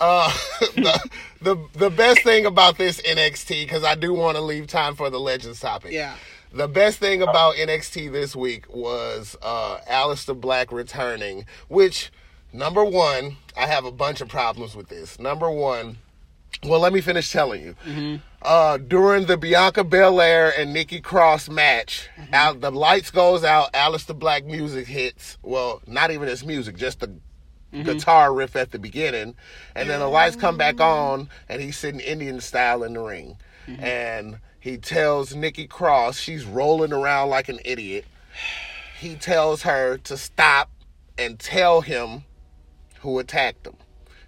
[0.01, 0.33] Uh,
[0.75, 4.95] the, the the best thing about this NXT, because I do want to leave time
[4.95, 5.93] for the Legends topic.
[5.93, 6.17] Yeah.
[6.53, 12.13] The best thing about NXT this week was uh, Aleister Black returning, which,
[12.53, 15.19] number one, I have a bunch of problems with this.
[15.19, 15.99] Number one,
[16.63, 18.21] well, let me finish telling you.
[18.41, 24.17] Uh, during the Bianca Belair and Nikki Cross match, Al- the lights goes out, Aleister
[24.17, 25.39] Black music hits.
[25.43, 27.17] Well, not even his music, just the
[27.75, 27.91] Mm-hmm.
[27.91, 29.35] guitar riff at the beginning,
[29.75, 31.21] and then the lights come back mm-hmm.
[31.21, 33.83] on, and he's sitting Indian style in the ring, mm-hmm.
[33.83, 38.05] and he tells Nikki Cross she's rolling around like an idiot.
[39.01, 40.71] He tells her to stop
[41.19, 42.23] and tell him
[43.01, 43.75] who attacked him.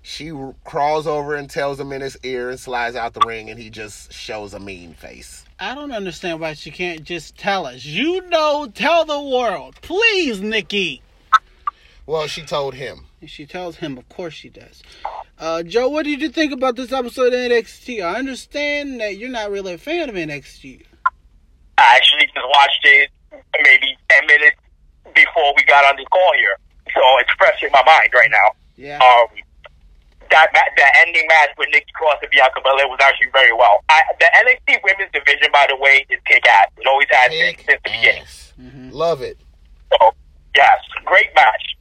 [0.02, 0.32] She
[0.64, 3.70] crawls over and tells him in his ear and slides out the ring, and he
[3.70, 5.44] just shows a mean face.
[5.58, 7.84] I don't understand why she can't just tell us.
[7.84, 9.76] You know, tell the world.
[9.82, 11.00] Please, Nikki.
[12.06, 13.05] Well, she told him.
[13.20, 14.82] And she tells him, of course she does.
[15.38, 18.04] Uh, Joe, what did you think about this episode of NXT?
[18.04, 20.82] I understand that you're not really a fan of NXT.
[21.78, 23.10] I actually just watched it
[23.62, 24.56] maybe 10 minutes
[25.14, 26.58] before we got on the call here.
[26.94, 28.48] So it's fresh in my mind right now.
[28.76, 28.98] Yeah.
[28.98, 29.28] Um,
[30.30, 33.84] that ma- that ending match with Nikki Cross and Bianca Belair was actually very well.
[33.88, 36.68] I, the NXT Women's Division, by the way, is kick ass.
[36.76, 38.24] It always has been Kick since the beginning.
[38.60, 38.90] Mm-hmm.
[38.90, 39.38] Love it.
[39.92, 40.14] So
[40.54, 41.75] yes, great match.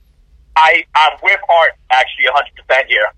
[0.56, 3.10] I I'm with Art actually 100 percent here.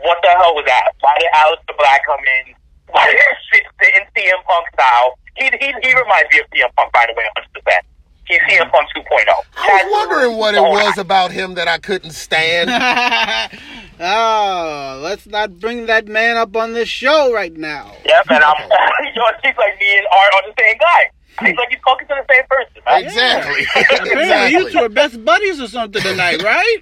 [0.00, 0.92] What the hell was that?
[1.00, 2.54] Why did Aleister Black come in?
[2.92, 3.16] Why did
[3.52, 5.18] he sit in CM Punk style?
[5.36, 7.52] He he he reminds me of CM Punk by the way, 100.
[7.52, 7.84] percent
[8.24, 8.70] He's CM uh-huh.
[8.70, 9.26] Punk 2.0.
[9.56, 12.70] I was wondering what it was about him that I couldn't stand.
[14.00, 17.92] oh, let's not bring that man up on this show right now.
[18.04, 21.10] Yep, and I'm you know, it like me and Art are the same guy.
[21.40, 23.04] It's like he's talking to the same person, man.
[23.04, 23.66] Exactly.
[24.12, 26.78] Apparently, you two are best buddies or something tonight, right?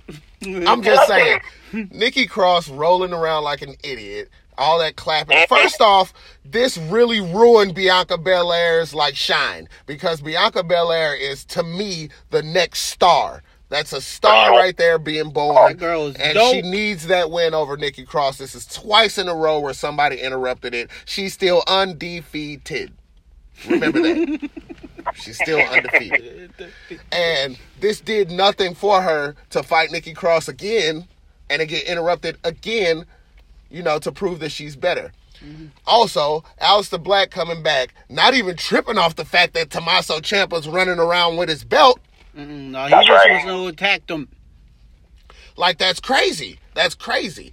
[0.66, 1.40] I'm just saying,
[1.90, 4.30] Nikki Cross rolling around like an idiot.
[4.59, 5.46] All that clapping.
[5.48, 6.12] First off,
[6.44, 12.80] this really ruined Bianca Belair's like shine because Bianca Belair is to me the next
[12.80, 13.42] star.
[13.70, 15.55] That's a star right there being born.
[15.55, 16.53] That girl is and dope.
[16.53, 18.38] she needs that win over Nikki Cross.
[18.38, 20.90] This is twice in a row where somebody interrupted it.
[21.05, 22.92] She's still undefeated.
[23.69, 24.51] Remember that.
[25.15, 26.53] She's still undefeated.
[27.11, 31.09] And this did nothing for her to fight Nikki Cross again
[31.49, 33.07] and to get interrupted again,
[33.71, 35.13] you know, to prove that she's better.
[35.87, 40.99] Also, Aleister Black coming back, not even tripping off the fact that Tommaso Ciampa's running
[40.99, 41.99] around with his belt.
[42.37, 43.45] Mm, no, he That's just right.
[43.47, 44.29] wants to attack them.
[45.57, 46.61] Like, that's crazy.
[46.75, 47.53] That's crazy.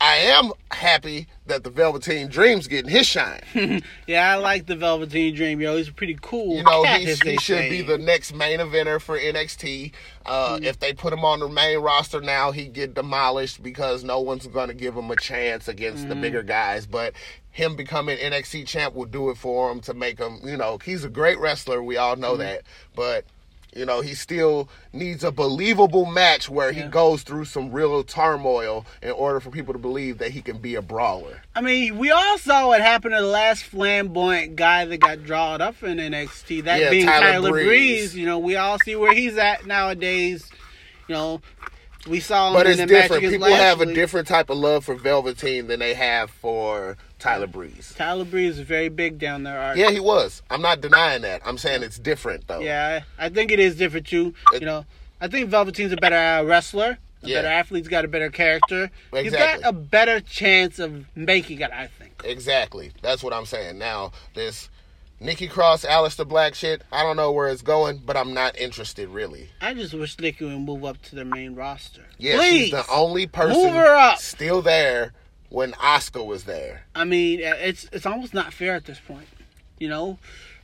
[0.00, 3.40] I am happy that the Velveteen Dream's getting his shine.
[4.06, 5.76] Yeah, I like the Velveteen Dream, yo.
[5.76, 6.56] He's pretty cool.
[6.56, 9.92] You know, he, he should be the next main eventer for NXT.
[10.26, 10.64] Uh, mm.
[10.64, 14.46] If they put him on the main roster now, he'd get demolished because no one's
[14.46, 16.22] going to give him a chance against the mm-hmm.
[16.22, 16.86] bigger guys.
[16.86, 17.14] But
[17.50, 21.04] him becoming NXT champ will do it for him to make him, you know, he's
[21.04, 21.82] a great wrestler.
[21.82, 22.40] We all know mm-hmm.
[22.40, 22.62] that.
[22.94, 23.24] But.
[23.74, 28.86] You know, he still needs a believable match where he goes through some real turmoil
[29.02, 31.42] in order for people to believe that he can be a brawler.
[31.56, 35.60] I mean, we all saw what happened to the last flamboyant guy that got drawn
[35.60, 36.64] up in NXT.
[36.64, 37.66] That Yeah, being Tyler Tyler, Breeze.
[37.66, 38.16] Breeze.
[38.16, 40.48] You know, we all see where he's at nowadays.
[41.08, 41.40] You know,
[42.08, 43.22] we saw But it's different.
[43.22, 47.94] People have a different type of love for Velveteen than they have for Tyler Breeze.
[47.96, 49.58] Tyler Breeze is very big down there.
[49.58, 49.76] Art.
[49.76, 50.42] Yeah, he was.
[50.50, 51.42] I'm not denying that.
[51.44, 52.60] I'm saying it's different though.
[52.60, 54.34] Yeah, I think it is different too.
[54.52, 54.84] It- You know,
[55.20, 57.38] I think Velveteen's a better uh, wrestler, a Yeah.
[57.38, 57.84] better athlete.
[57.84, 58.90] He's got a better character.
[59.12, 59.62] He's Exactly.
[59.62, 61.70] got a better chance of making it.
[61.72, 62.20] I think.
[62.24, 62.92] Exactly.
[63.02, 63.78] That's what I'm saying.
[63.78, 64.68] Now, this
[65.24, 69.08] Nikki Cross, Aleister Black shit, I don't know where it's going, but I'm not interested
[69.08, 69.48] really.
[69.60, 72.02] I just wish Nikki would move up to the main roster.
[72.18, 72.64] Yeah, Please.
[72.64, 74.18] she's the only person Move her up.
[74.18, 75.14] still there
[75.48, 76.84] when Asuka was there.
[76.94, 79.26] I mean, it's it's almost not fair at this point.
[79.78, 80.18] You know,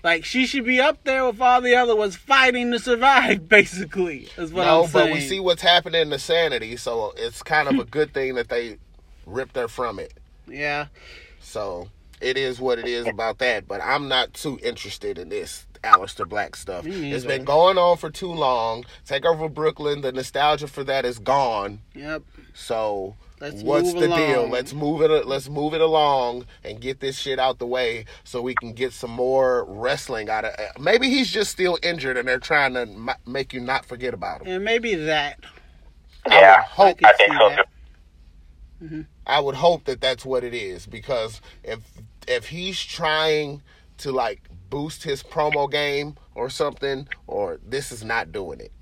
[0.04, 3.48] like she should be up there with all the other ones fighting to survive.
[3.48, 7.66] Basically, is what no, I'm but we see what's happening to sanity, so it's kind
[7.66, 8.76] of a good thing that they
[9.24, 10.12] ripped her from it.
[10.46, 10.86] Yeah,
[11.40, 11.88] So
[12.20, 13.66] it is what it is about that.
[13.68, 16.84] But I'm not too interested in this Aleister Black stuff.
[16.86, 18.84] It's been going on for too long.
[19.06, 20.02] Take over Brooklyn.
[20.02, 21.80] The nostalgia for that is gone.
[21.94, 22.22] yep.
[22.52, 24.18] So Let's what's the along.
[24.18, 24.48] deal?
[24.48, 25.26] Let's move it.
[25.26, 28.92] Let's move it along and get this shit out the way so we can get
[28.92, 30.52] some more wrestling out of.
[30.58, 34.12] Uh, maybe he's just still injured and they're trying to m- make you not forget
[34.12, 34.56] about him.
[34.56, 35.38] And maybe that.
[36.28, 36.98] Yeah, I would hope.
[36.98, 37.56] could I think so that.
[37.56, 38.84] too.
[38.84, 39.00] Mm-hmm.
[39.26, 41.80] I would hope that that's what it is because if
[42.30, 43.62] if he's trying
[43.98, 48.72] to like boost his promo game or something, or this is not doing it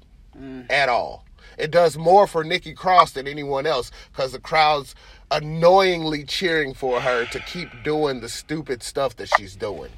[0.70, 1.24] at all.
[1.57, 4.94] It does more for Nikki Cross than anyone else because the crowd's
[5.30, 9.90] annoyingly cheering for her to keep doing the stupid stuff that she's doing.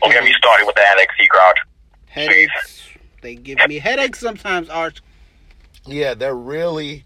[0.00, 1.54] Don't get me started with the NXT crowd.
[2.06, 2.82] Headaches.
[3.20, 4.68] They give me headaches sometimes.
[4.70, 5.00] Art.
[5.86, 7.04] Yeah, they're really,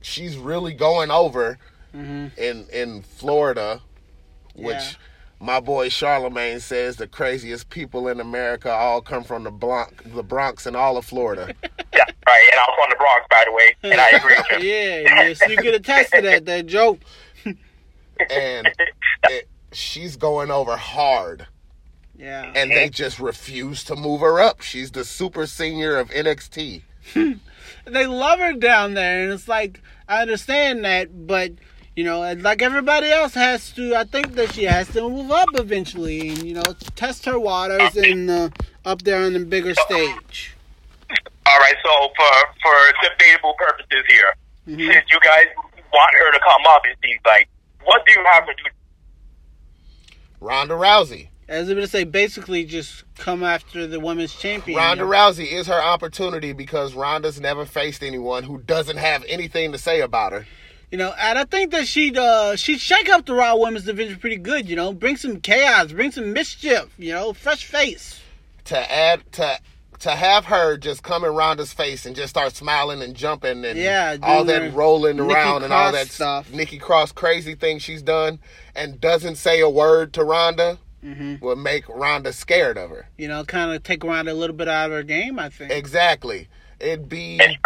[0.00, 1.58] she's really going over
[1.94, 2.36] Mhm.
[2.38, 3.80] in in Florida,
[4.60, 4.92] which Yeah.
[5.40, 10.22] my boy Charlamagne says the craziest people in America all come from the Bronx, the
[10.22, 11.54] Bronx and all of Florida.
[11.92, 12.48] Yeah, right.
[12.52, 14.62] And I'm from the Bronx, by the way, and I agree with him.
[14.62, 16.44] yeah, yes, you could attest to that.
[16.46, 17.00] That joke.
[18.30, 18.68] and
[19.24, 21.46] it, she's going over hard,
[22.16, 22.52] Yeah.
[22.54, 24.60] and they just refuse to move her up.
[24.60, 26.82] She's the super senior of NXT.
[27.86, 31.52] they love her down there, and it's like I understand that, but
[31.96, 33.94] you know, and like everybody else has to.
[33.94, 36.62] I think that she has to move up eventually, and you know,
[36.96, 38.48] test her waters and uh,
[38.84, 40.56] up there on the bigger stage.
[41.46, 44.34] All right, so for for debatable purposes here,
[44.68, 44.92] Mhm.
[44.92, 45.46] since you guys
[45.92, 47.48] want her to come up, it seems like,
[47.84, 48.70] what do you have her do?
[50.40, 51.28] Ronda Rousey.
[51.48, 54.78] As I'm gonna say, basically, just come after the women's champion.
[54.78, 59.78] Ronda Rousey is her opportunity because Ronda's never faced anyone who doesn't have anything to
[59.78, 60.46] say about her.
[60.90, 64.18] You know, and I think that she'd uh she'd shake up the Raw Women's division
[64.18, 64.68] pretty good.
[64.68, 66.92] You know, bring some chaos, bring some mischief.
[66.98, 68.20] You know, fresh face.
[68.64, 69.58] To add to
[70.00, 73.78] to have her just come in Ronda's face and just start smiling and jumping and
[73.78, 76.50] Yeah, all that rolling Nikki around and all that stuff.
[76.52, 78.38] Nikki Cross crazy thing she's done
[78.74, 81.42] and doesn't say a word to Ronda Mm-hmm.
[81.42, 83.08] will make Ronda scared of her.
[83.16, 85.38] You know, kind of take Ronda a little bit out of her game.
[85.38, 85.70] I think.
[85.72, 86.48] Exactly.
[86.78, 87.56] It'd be It's-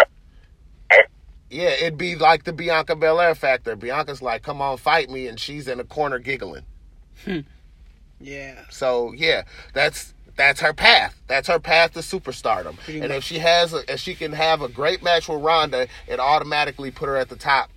[1.55, 3.77] yeah, it'd be like the Bianca Belair factor.
[3.77, 6.65] Bianca's like, "Come on, fight me," and she's in a corner giggling.
[8.21, 8.63] Yeah.
[8.71, 9.43] So yeah,
[9.73, 11.21] that's that's her path.
[11.27, 12.77] That's her path to superstardom.
[12.79, 13.19] Pretty and much.
[13.19, 16.91] if she has, a, if she can have a great match with Ronda, it automatically
[16.91, 17.71] put her at the top,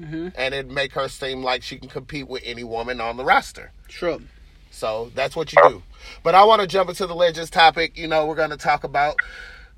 [0.00, 0.28] Mm-hmm.
[0.34, 3.70] and it make her seem like she can compete with any woman on the roster.
[3.88, 4.22] True.
[4.70, 5.82] So that's what you do.
[6.24, 7.96] But I want to jump into the legends topic.
[7.96, 9.16] You know, we're going to talk about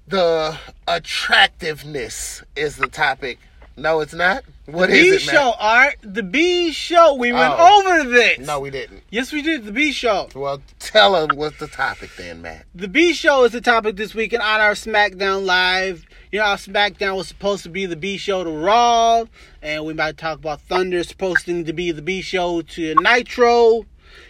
[0.09, 3.39] the attractiveness is the topic.
[3.77, 4.45] No, it's not.
[4.67, 5.55] What is The B it, show.
[5.59, 5.97] Art.
[6.03, 7.15] The B show.
[7.15, 7.81] We went Oh.
[7.81, 8.39] over this.
[8.39, 9.03] No, we didn't.
[9.11, 9.65] Yes, we did.
[9.65, 10.29] The B show.
[10.35, 12.67] Well, tell them what's the topic then, Matt.
[12.75, 16.07] The B show is the topic this weekend on our SmackDown Live.
[16.31, 19.25] You know, our SmackDown was supposed to be the B show to Raw,
[19.61, 23.79] and we might talk about Thunder supposed to be the B show to Nitro.
[23.79, 23.85] You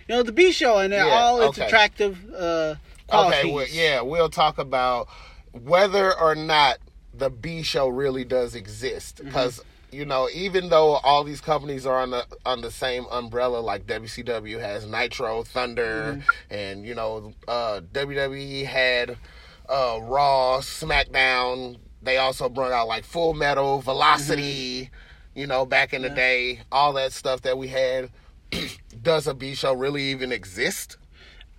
[0.09, 1.67] know, the B show and Yeah, all its okay.
[1.67, 2.77] attractive uh,
[3.09, 3.41] qualities.
[3.41, 5.09] Okay, well, yeah, we'll talk about
[5.63, 6.79] whether or not
[7.13, 9.27] the B show really does exist Mm-hmm.
[9.29, 13.59] because you know even though all these companies are on the on the same umbrella
[13.59, 16.55] like WCW has Nitro, Thunder, Mm-hmm.
[16.55, 19.17] and you know uh, WWE had
[19.69, 21.79] uh, Raw, SmackDown.
[22.03, 24.83] They also brought out like Full Metal, Velocity.
[24.83, 24.95] Mm-hmm.
[25.41, 28.11] You know, back in the day, all that stuff that we had.
[29.03, 30.97] does a B show really even exist?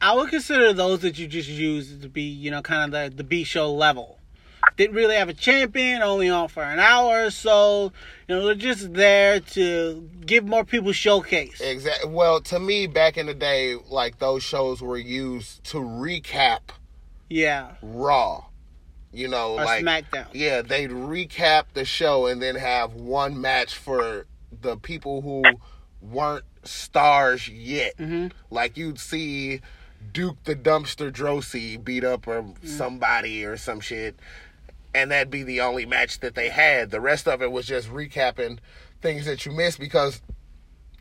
[0.05, 3.17] I would consider those that you just use to be, you know, kind of the,
[3.17, 4.19] the B show level.
[4.77, 7.91] Didn't really have a champion, only on for an hour or so.
[8.27, 11.59] You know, they're just there to give more people showcase.
[11.59, 12.11] Exactly.
[12.11, 16.59] Well, to me, back in the day, like those shows were used to recap
[17.27, 17.71] Yeah.
[17.81, 18.45] Raw.
[19.11, 20.27] You know, Or like SmackDown.
[20.33, 24.27] yeah, they'd recap the show and then have one match for
[24.61, 25.41] the people who
[26.01, 27.97] weren't stars yet.
[27.97, 28.31] Mhm.
[28.51, 29.61] Like you'd see
[30.13, 32.67] Duke the Dumpster Droese beat up or mm.
[32.67, 34.15] somebody or some shit,
[34.93, 36.91] and that'd be the only match that they had.
[36.91, 38.59] The rest of it was just recapping
[39.01, 40.21] things that you missed because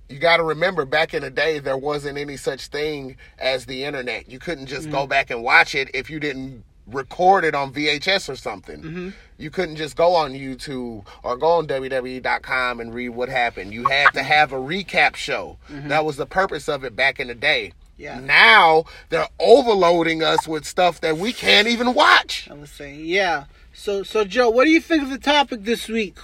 [0.09, 3.85] you got to remember back in the day there wasn't any such thing as the
[3.85, 4.29] internet.
[4.31, 5.09] You couldn't just go mm.
[5.09, 8.83] back and watch it if you didn't record it on VHS or something.
[8.83, 9.09] Mm-hmm.
[9.39, 13.73] You couldn't just go on YouTube or go on WWE.com and read what happened.
[13.73, 15.59] You had to have a recap show.
[15.71, 15.89] Mm-hmm.
[15.89, 17.73] That was the purpose of it back in the day.
[17.97, 18.19] Yeah.
[18.21, 22.49] Now they're overloading us with stuff that we can't even watch.
[22.51, 23.45] I was saying, yeah.
[23.73, 26.19] So, so Joe, what do you think of the topic this week?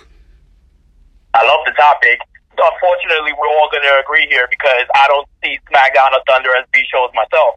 [1.35, 2.19] I love the topic.
[2.59, 6.67] Unfortunately, we're all going to agree here because I don't see SmackDown or Thunder as
[6.73, 7.57] B shows myself.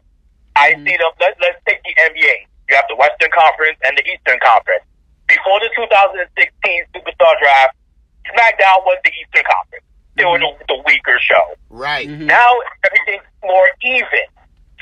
[0.56, 0.86] I mm-hmm.
[0.86, 1.12] see them.
[1.20, 2.48] Let, let's take the NBA.
[2.70, 4.86] You have the Western Conference and the Eastern Conference.
[5.28, 6.24] Before the 2016
[6.94, 7.76] Superstar Draft,
[8.32, 9.84] SmackDown was the Eastern Conference.
[10.16, 11.54] It was the, the weaker show.
[11.70, 12.08] Right.
[12.08, 12.48] Now
[12.86, 14.26] everything's more even,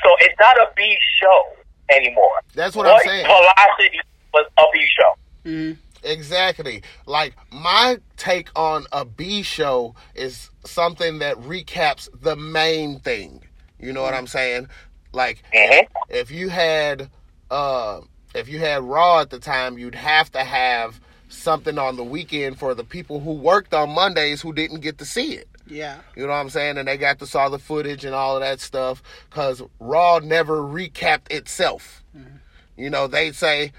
[0.03, 1.43] so it's not a B show
[1.89, 2.39] anymore.
[2.53, 3.25] That's what I'm saying.
[3.25, 3.99] Velocity
[4.33, 5.49] was a B show.
[5.49, 5.79] Mm-hmm.
[6.05, 6.83] Exactly.
[7.05, 13.43] Like my take on a B show is something that recaps the main thing.
[13.79, 14.67] You know what I'm saying?
[15.13, 15.87] Like Mhm.
[16.09, 17.09] if you had
[17.49, 18.01] uh
[18.35, 20.99] if you had Raw at the time, you'd have to have
[21.43, 25.05] something on the weekend for the people who worked on Mondays who didn't get to
[25.05, 25.47] see it.
[25.67, 25.99] Yeah.
[26.15, 26.77] You know what I'm saying?
[26.77, 30.57] And they got to saw the footage and all of that stuff because Raw never
[30.57, 32.03] recapped itself.
[32.17, 32.37] Mm-hmm.
[32.77, 33.71] You know, they'd say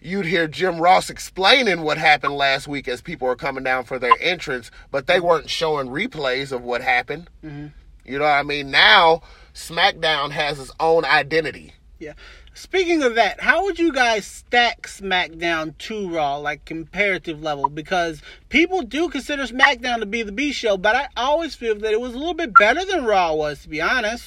[0.00, 3.98] you'd hear Jim Ross explaining what happened last week as people were coming down for
[3.98, 7.28] their entrance, but they weren't showing replays of what happened.
[7.44, 7.66] Mm-hmm.
[8.04, 8.70] You know what I mean?
[8.70, 11.72] Now SmackDown has its own identity.
[11.98, 12.12] Yeah.
[12.56, 17.68] Speaking of that, how would you guys stack SmackDown to Raw, like comparative level?
[17.68, 21.92] Because people do consider SmackDown to be the B show, but I always feel that
[21.92, 24.26] it was a little bit better than Raw was, to be honest.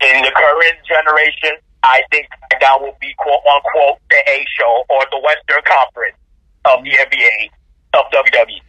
[0.00, 5.06] in the current generation, I think SmackDown will be quote unquote the A show or
[5.12, 6.16] the Western Conference
[6.64, 7.50] of the NBA
[7.94, 8.60] of WWE.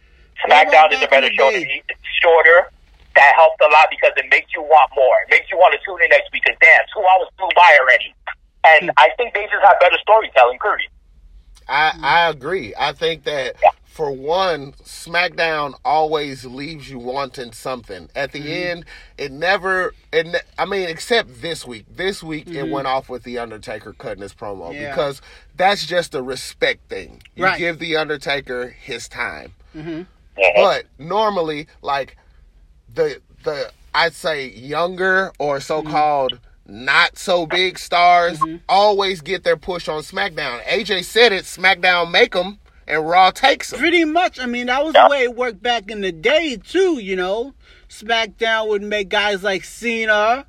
[0.48, 1.58] SmackDown is a better show day?
[1.58, 1.82] than me.
[1.88, 2.70] It's shorter.
[3.16, 5.14] That helps a lot because it makes you want more.
[5.28, 6.42] It makes you want to tune in next week.
[6.46, 8.14] Cause damn, two hours flew by already.
[8.66, 8.90] And.
[8.96, 10.58] I think they just have better storytelling.
[10.58, 10.90] Period.
[11.68, 12.04] I Mm-hmm.
[12.04, 12.74] I agree.
[12.78, 13.56] I think that
[13.86, 18.08] for one, SmackDown always leaves you wanting something.
[18.16, 18.68] At the Mm-hmm.
[18.78, 18.84] end,
[19.16, 19.94] it never.
[20.12, 21.84] It ne- I mean, except this week.
[21.94, 24.82] This week it went off with the Undertaker cutting his promo Mm-hmm.
[24.82, 24.90] Yeah.
[24.90, 25.22] because
[25.56, 27.22] that's just a respect thing.
[27.36, 27.58] You Right.
[27.58, 29.52] give the Undertaker his time.
[29.76, 30.06] Mhm.
[30.56, 32.16] But normally, like
[32.94, 38.56] the the I'd say younger or so called not so big stars mm-hmm.
[38.68, 40.62] always get their push on SmackDown.
[40.64, 43.80] AJ said it, SmackDown make them and Raw takes them.
[43.80, 44.38] Pretty much.
[44.38, 45.04] I mean, that was Yeah.
[45.04, 46.98] the way it worked back in the day too.
[46.98, 47.54] You know,
[47.88, 50.46] SmackDown would make guys like Cena,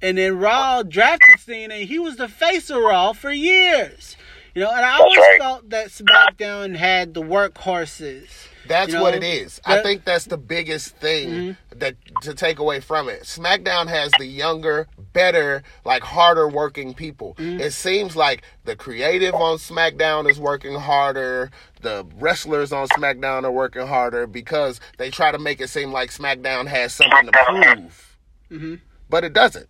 [0.00, 4.16] and then Raw drafted Cena, and he was the face of Raw for years.
[4.54, 5.40] You know, and I always right.
[5.40, 8.48] felt that SmackDown had the workhorses.
[8.66, 9.60] That's You know, what it is.
[9.64, 13.22] I think that's the biggest thing that to take away from it.
[13.22, 17.34] SmackDown has the younger, better, like harder working people.
[17.38, 21.50] It seems like the creative on SmackDown is working harder.
[21.80, 26.10] The wrestlers on SmackDown are working harder because they try to make it seem like
[26.10, 28.16] SmackDown has something to prove.
[28.50, 28.80] Mhm.
[29.08, 29.68] But it doesn't.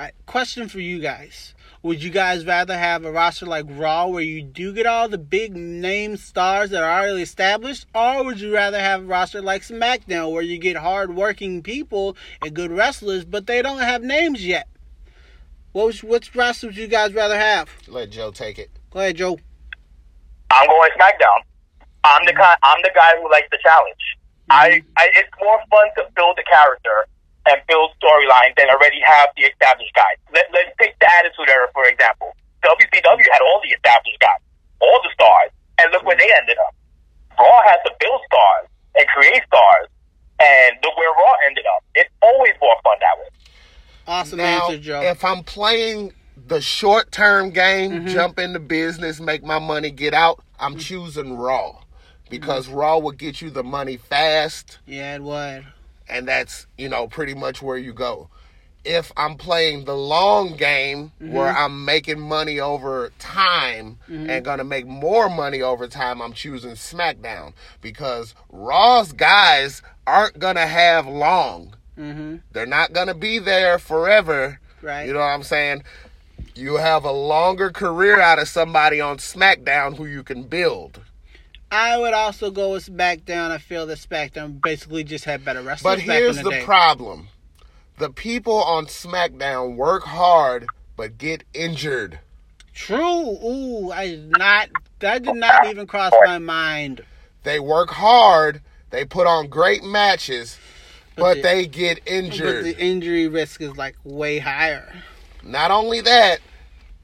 [0.00, 1.52] All right, question for you guys.
[1.82, 5.18] Would you guys rather have a roster like Raw where you do get all the
[5.18, 9.60] big name stars that are already established, or would you rather have a roster like
[9.60, 14.46] SmackDown where you get hard working people and good wrestlers, but they don't have names
[14.46, 14.68] yet?
[15.72, 17.68] What was, which roster would you guys rather have?
[17.86, 18.70] Let Joe take it.
[18.90, 19.38] Go ahead, Joe.
[20.50, 21.42] I'm going SmackDown.
[22.04, 22.40] I'm the mm-hmm.
[22.40, 22.56] guy.
[22.62, 24.16] I'm the guy who likes the challenge.
[24.48, 24.88] I, mm-hmm.
[24.96, 27.04] I it's more fun to build a character
[27.50, 30.16] and build storylines that already have the established guys.
[30.32, 32.30] Let, let's take the Attitude Era for example.
[32.62, 34.40] WCW had all the established guys,
[34.80, 35.50] all the stars,
[35.82, 36.74] and look where they ended up.
[37.38, 39.88] Raw has to build stars and create stars,
[40.40, 41.82] and look where Raw ended up.
[41.94, 43.28] It's always more fun that way.
[44.06, 45.00] Awesome now, answer, Joe.
[45.02, 48.06] if I'm playing the short term game, Mm-hmm.
[48.08, 51.80] jump into business, make my money, get out, I'm choosing Raw
[52.28, 52.76] because Mm-hmm.
[52.76, 55.66] Raw will get you the money fast, yeah, it would.
[56.10, 58.28] And that's you know pretty much where you go.
[58.82, 61.32] If I'm playing the long game Mm-hmm.
[61.34, 66.72] where I'm making money over time and gonna make more money over time, I'm choosing
[66.72, 67.52] SmackDown
[67.82, 71.74] because Raw's guys aren't gonna have long.
[71.96, 74.60] hmm They're not gonna be there forever.
[74.80, 75.04] Right.
[75.06, 75.82] You know what I'm saying?
[76.54, 81.00] You have a longer career out of somebody on SmackDown who you can build.
[81.70, 83.50] I would also go with SmackDown.
[83.50, 87.28] I feel that SmackDown basically just had better wrestlers But here's the, the problem.
[87.98, 90.66] The people on SmackDown work hard
[90.96, 92.18] but get injured.
[92.74, 93.38] True.
[93.44, 94.68] Ooh, I did not.
[94.98, 97.04] That did not even cross my mind.
[97.42, 98.60] They work hard,
[98.90, 100.58] they put on great matches,
[101.16, 102.64] but, the- they get But injured.
[102.66, 104.92] the injury risk is like way higher.
[105.42, 106.40] Not only that,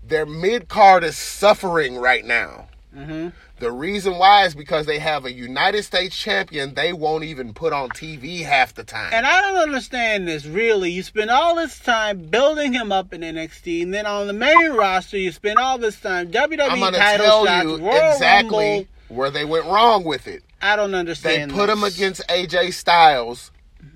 [0.06, 2.68] their mid card is suffering right now.
[2.92, 3.28] hmm
[3.58, 7.72] The reason why is because they have a United States champion they won't even put
[7.72, 9.10] on TV half the time.
[9.14, 10.90] And I don't understand this really.
[10.90, 14.72] You spend all this time building him up in NXT, and then on the main
[14.72, 16.56] roster, you spend all this time WWE
[16.92, 18.86] title tell shots, you Royal exactly Rumble.
[19.08, 20.42] where they went wrong with it.
[20.60, 21.50] I don't understand.
[21.50, 23.50] They put him against AJ Styles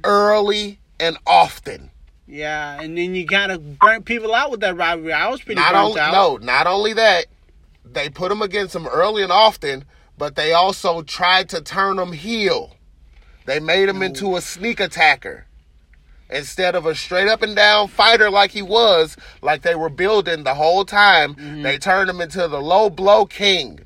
[0.05, 1.91] early and often.
[2.27, 5.13] Yeah, and then you kind of burnt people out with that rivalry.
[5.13, 6.13] I was pretty Not burnt only out.
[6.13, 7.27] no, not only that,
[7.93, 9.85] they put him against him early and often,
[10.19, 12.77] but they also tried to turn him heel.
[13.47, 15.47] They made him into a sneak attacker.
[16.29, 20.45] Instead of a straight up and down fighter like he was, like they were building
[20.45, 21.63] the whole time, Mm-hmm.
[21.63, 23.81] they turned him into the low blow king.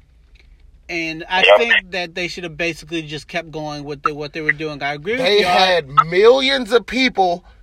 [0.86, 1.56] And I Yep.
[1.58, 4.82] think that they should have basically just kept going with the, what they were doing.
[4.82, 5.46] I agree They with you.
[5.46, 7.53] had millions of people s-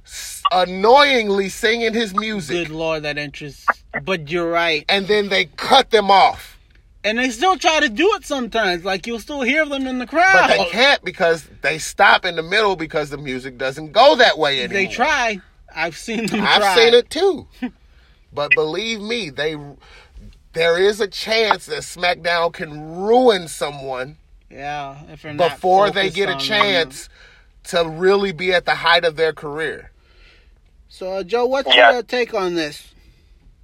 [0.52, 3.68] annoyingly singing his music, Good lord, that interest.
[4.04, 4.86] But you're right.
[4.90, 6.58] and then they cut them off.
[7.04, 8.86] And they still try to do it sometimes.
[8.86, 10.48] Like you'll still hear them in the crowd.
[10.48, 14.38] But they can't because they stop in the middle because the music doesn't go that
[14.38, 14.74] way anymore.
[14.84, 15.40] They try.
[15.76, 16.76] I've seen them I've try.
[16.76, 17.48] seen it too.
[18.34, 19.56] but believe me, they
[20.54, 24.18] there is a chance that SmackDown can ruin someone
[24.50, 24.98] Yeah,
[25.38, 27.08] before they get a chance
[27.66, 29.91] to really be at the height of their career.
[30.92, 31.96] So, uh, Joe, what's Yeah.
[31.96, 32.84] your take on this?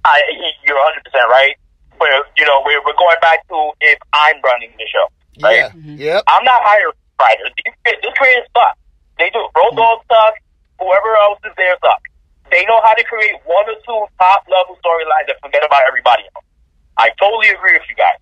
[0.04, 0.16] I,
[0.64, 1.52] you're 100 percent right.
[2.00, 5.06] Where you know we're, we're going back to if I'm running the show,
[5.44, 5.68] right?
[5.76, 6.16] Yeah.
[6.16, 6.22] Yep.
[6.30, 7.52] I'm not hiring writers.
[7.60, 8.78] These, these creators suck.
[9.18, 9.42] They do.
[9.52, 10.34] Road Dogg suck.
[10.80, 12.00] Whoever else is there suck.
[12.54, 16.22] They know how to create one or two top level storylines and forget about everybody
[16.32, 16.46] else.
[16.96, 18.16] I totally agree with you guys.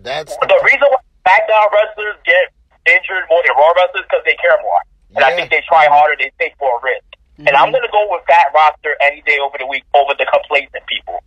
[0.00, 2.50] That's The reason why SmackDown wrestlers get
[2.88, 4.80] injured more than Raw wrestlers because they care more.
[5.14, 7.04] And I think they try harder, they take more risk.
[7.38, 10.26] And I'm going to go with that roster any day over the week over the
[10.32, 11.22] complacent people.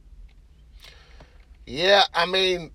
[1.66, 2.72] Yeah, I mean,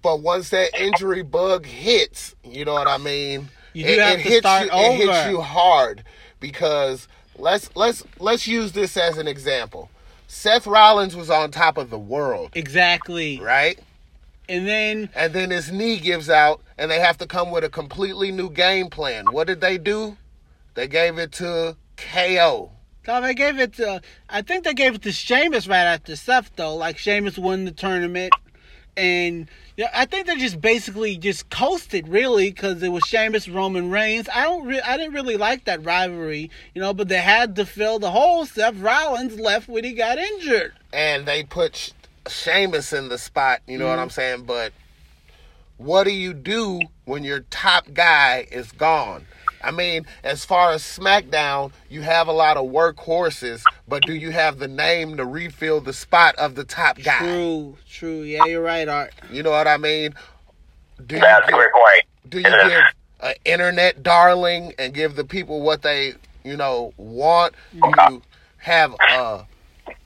[0.00, 3.50] but once that injury bug hits, you know what I mean.
[3.74, 6.04] You do have to start you, It hits you hard
[6.40, 7.08] because
[7.38, 9.90] let's let's let's use this as an example.
[10.26, 13.38] Seth Rollins was on top of the world, Exactly.
[13.40, 13.78] right?
[14.48, 17.68] And then and then his knee gives out, and they have to come with a
[17.68, 19.26] completely new game plan.
[19.30, 20.16] What did they do?
[20.74, 21.76] They gave it to
[22.10, 22.70] KO.
[23.06, 24.00] No, they gave it to.
[24.28, 26.76] I think they gave it to Sheamus right after Seth, though.
[26.76, 28.32] Like Sheamus won the tournament,
[28.96, 33.90] and yeah, I think they just basically just coasted really because it was Sheamus Roman
[33.90, 34.28] Reigns.
[34.32, 36.94] I don't, re- I didn't really like that rivalry, you know.
[36.94, 38.46] But they had to fill the hole.
[38.46, 40.74] Seth Rollins left when he got injured.
[40.92, 41.90] and they put Sh-
[42.28, 43.62] Sheamus in the spot.
[43.66, 44.02] You know what mm-hmm.
[44.02, 44.44] I'm saying?
[44.44, 44.72] But
[45.78, 49.26] what do you do when your top guy is gone?
[49.62, 54.30] I mean, as far as SmackDown, you have a lot of workhorses, but do you
[54.30, 57.18] have the name to refill the spot of the top guy?
[57.18, 58.22] True, true.
[58.22, 59.12] Yeah, you're right, Art.
[59.30, 60.14] You know what I mean?
[61.06, 62.02] Do you That's a give, great point.
[62.28, 62.82] do you give
[63.20, 67.54] an internet darling and give the people what they you know want?
[67.72, 68.22] Do you
[68.58, 69.46] have a,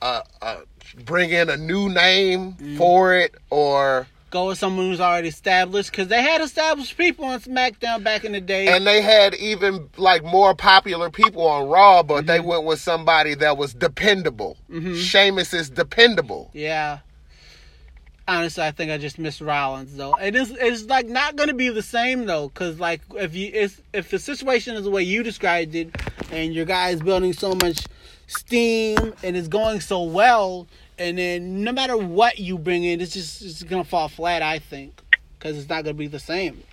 [0.01, 0.57] a, a
[1.05, 2.77] bring in a new name mm-hmm.
[2.77, 4.07] for it or?
[4.29, 8.33] Go with someone who's already established because they had established people on SmackDown back in
[8.33, 8.67] the day.
[8.67, 12.27] And they had even like more popular people on Raw, but mm-hmm.
[12.27, 14.57] they went with somebody that was dependable.
[14.69, 14.95] Mm-hmm.
[14.95, 16.51] Sheamus is dependable.
[16.53, 16.99] Yeah.
[18.27, 20.15] Honestly, I think I just missed Rollins though.
[20.15, 23.49] It is it's like not going to be the same though cuz like if you
[23.53, 25.95] if if the situation is the way you described it
[26.31, 27.85] and your guy is building so much
[28.27, 30.67] steam and it's going so well
[30.99, 34.59] and then no matter what you bring in it's just it's to fall flat I
[34.59, 34.99] think
[35.39, 36.63] cuz it's not to be the same.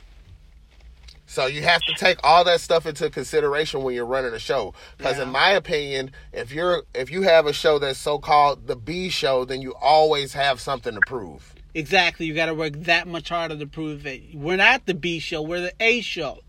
[1.27, 4.73] So you have to take all that stuff into consideration when you're running a show.
[4.97, 5.25] Because Yeah.
[5.25, 9.09] in my opinion, if you're if you have a show that's so called the B
[9.09, 11.55] show, then you always have something to prove.
[11.75, 14.23] Exactly, you got to work that much harder to prove it.
[14.33, 16.44] We're not the B show, we're the A show.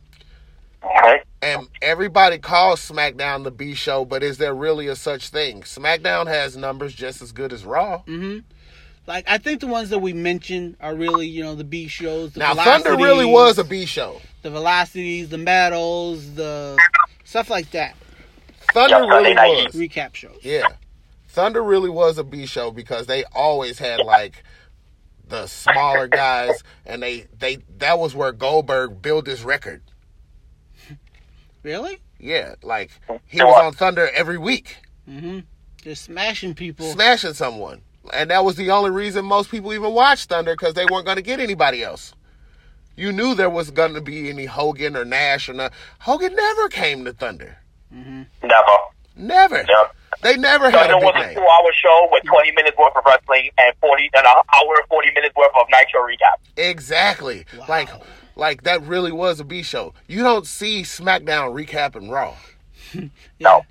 [0.85, 1.21] Okay.
[1.41, 5.61] And everybody calls SmackDown the B show, but is there really a such thing?
[5.61, 7.99] SmackDown has numbers just as good as Raw.
[8.07, 8.39] Mm-hmm.
[9.07, 12.33] Like I think the ones that we mentioned are really, you know, the B shows.
[12.33, 14.19] The Now Thunder really was a B show.
[14.41, 16.77] the velocities, the medals, the
[17.23, 17.95] stuff like that.
[18.73, 19.65] Thunder Just Sunday really night.
[19.67, 19.75] was.
[19.75, 20.39] Recap shows.
[20.41, 20.63] Yeah.
[21.29, 24.43] Thunder really was a B show because they always had like
[25.27, 29.83] the smaller guys and they they that was where Goldberg built his record.
[31.65, 31.97] Really?
[32.19, 32.91] Yeah, like
[33.25, 34.77] he was on Thunder every week
[35.09, 35.45] Mhm.
[35.83, 36.85] Just smashing people.
[36.91, 37.81] smashing someone.
[38.13, 41.17] And that was the only reason most people even watched Thunder because they weren't going
[41.17, 42.13] to get anybody else.
[42.95, 45.73] You knew there was going to be any Hogan or Nash or not.
[45.99, 47.57] Hogan never came to Thunder.
[47.91, 48.25] Never.
[49.15, 49.57] Never.
[49.67, 49.95] Yep.
[50.21, 51.35] They never had Thunder a was a name.
[51.35, 55.35] two-hour show with 20 minutes worth of wrestling and 40 and an hour 40 minutes
[55.35, 56.37] worth of Nitro recap.
[56.57, 57.45] Exactly.
[57.57, 57.65] Wow.
[57.67, 57.89] Like
[58.35, 59.93] like that really was a B show.
[60.07, 62.35] You don't see SmackDown recapping Raw.
[63.39, 63.65] No.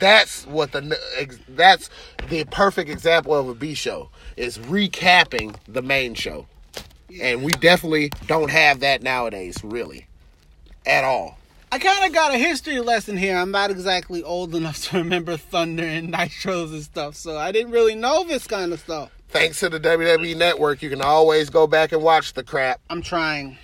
[0.00, 1.88] That's what the ex- that's
[2.28, 6.46] the perfect example of a B show is recapping the main show.
[7.20, 10.08] And we definitely don't have that nowadays, really.
[10.84, 11.38] At all.
[11.70, 13.36] I kind of got a history lesson here.
[13.36, 17.72] I'm not exactly old enough to remember Thunder and Nitros and stuff, so I didn't
[17.72, 19.10] really know this kind of stuff.
[19.28, 22.80] Thanks to the WWE network, you can always go back and watch the crap.
[22.90, 23.58] I'm trying.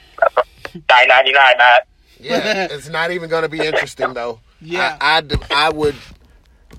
[0.75, 1.87] 9.99, Matt.
[2.19, 4.41] Yeah, it's not even going to be interesting though.
[4.63, 4.99] Yeah.
[5.01, 5.97] I I would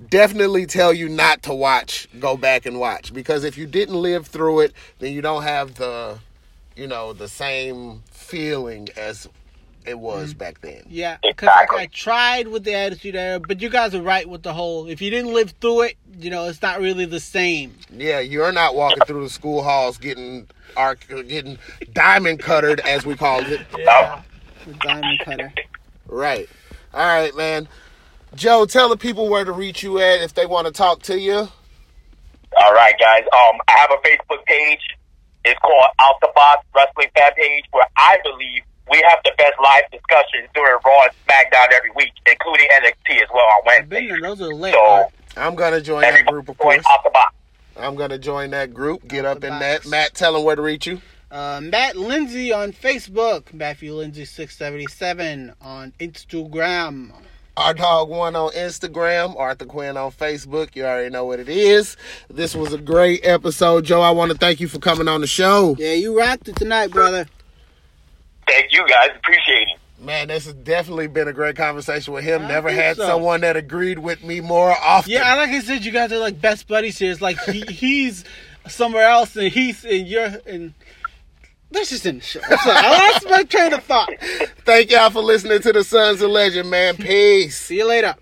[0.07, 2.07] definitely tell you not to watch.
[2.19, 5.73] Go back and watch because if you didn't live through it, then you don't have
[5.73, 6.19] the,
[6.75, 9.27] you know, the same feeling as
[9.91, 10.83] it was back then.
[10.89, 14.41] Yeah, because like, I tried with the Attitude Era, but you guys are right with
[14.41, 14.87] the whole.
[14.87, 17.75] If you didn't live through it, you know, it's not really the same.
[17.91, 21.59] Yeah, you're not walking through the school halls getting arc, getting
[21.93, 23.61] diamond cuttered as we called it.
[23.77, 24.21] Yeah.
[24.65, 25.53] The Diamond Cutter.
[26.07, 26.47] Right.
[26.93, 27.67] All right, man.
[28.35, 31.19] Joe, tell the people where to reach you at if they want to talk to
[31.19, 31.33] you.
[31.33, 33.23] All right, guys.
[33.23, 34.79] Um, I have a Facebook page.
[35.43, 38.61] It's called Out the Box Wrestling Fan Page, where I believe
[38.91, 43.29] we have the best live discussions during Raw and SmackDown every week, including NXT as
[43.33, 44.19] well on I've been Wednesday.
[44.21, 44.35] there.
[44.35, 44.73] Those are lit.
[44.73, 45.07] So Art.
[45.37, 46.85] I'm gonna join that group, of join course.
[46.89, 47.33] Out the Box.
[47.77, 49.07] I'm gonna join that group.
[49.07, 49.83] Get Out up the in box.
[49.85, 49.89] that.
[49.89, 51.01] Matt, tell them where to reach you.
[51.31, 53.53] Uh, Matt Lindsay on Facebook.
[53.53, 57.11] Matthew Lindsay six seventy seven on Instagram.
[57.57, 60.75] Our dog one on Instagram, Arthur Quinn on Facebook.
[60.75, 61.95] You already know what it is.
[62.29, 64.01] This was a great episode, Joe.
[64.01, 65.75] I want to thank you for coming on the show.
[65.77, 67.27] Yeah, you rocked it tonight, brother.
[68.51, 69.09] Thank you, guys.
[69.15, 69.79] Appreciate it.
[70.03, 72.41] Man, this has definitely been a great conversation with him.
[72.43, 73.05] I Never had so.
[73.05, 75.11] someone that agreed with me more often.
[75.11, 77.11] Yeah, I like I said, you guys are like best buddies here.
[77.11, 78.25] It's like he, he's
[78.67, 80.73] somewhere else and he's in your and.
[81.73, 82.41] Let's just end the show.
[82.41, 84.11] Sorry, I lost my train of thought.
[84.65, 86.97] Thank y'all for listening to the Sons of Legend, man.
[86.97, 87.57] Peace.
[87.57, 88.15] See you later.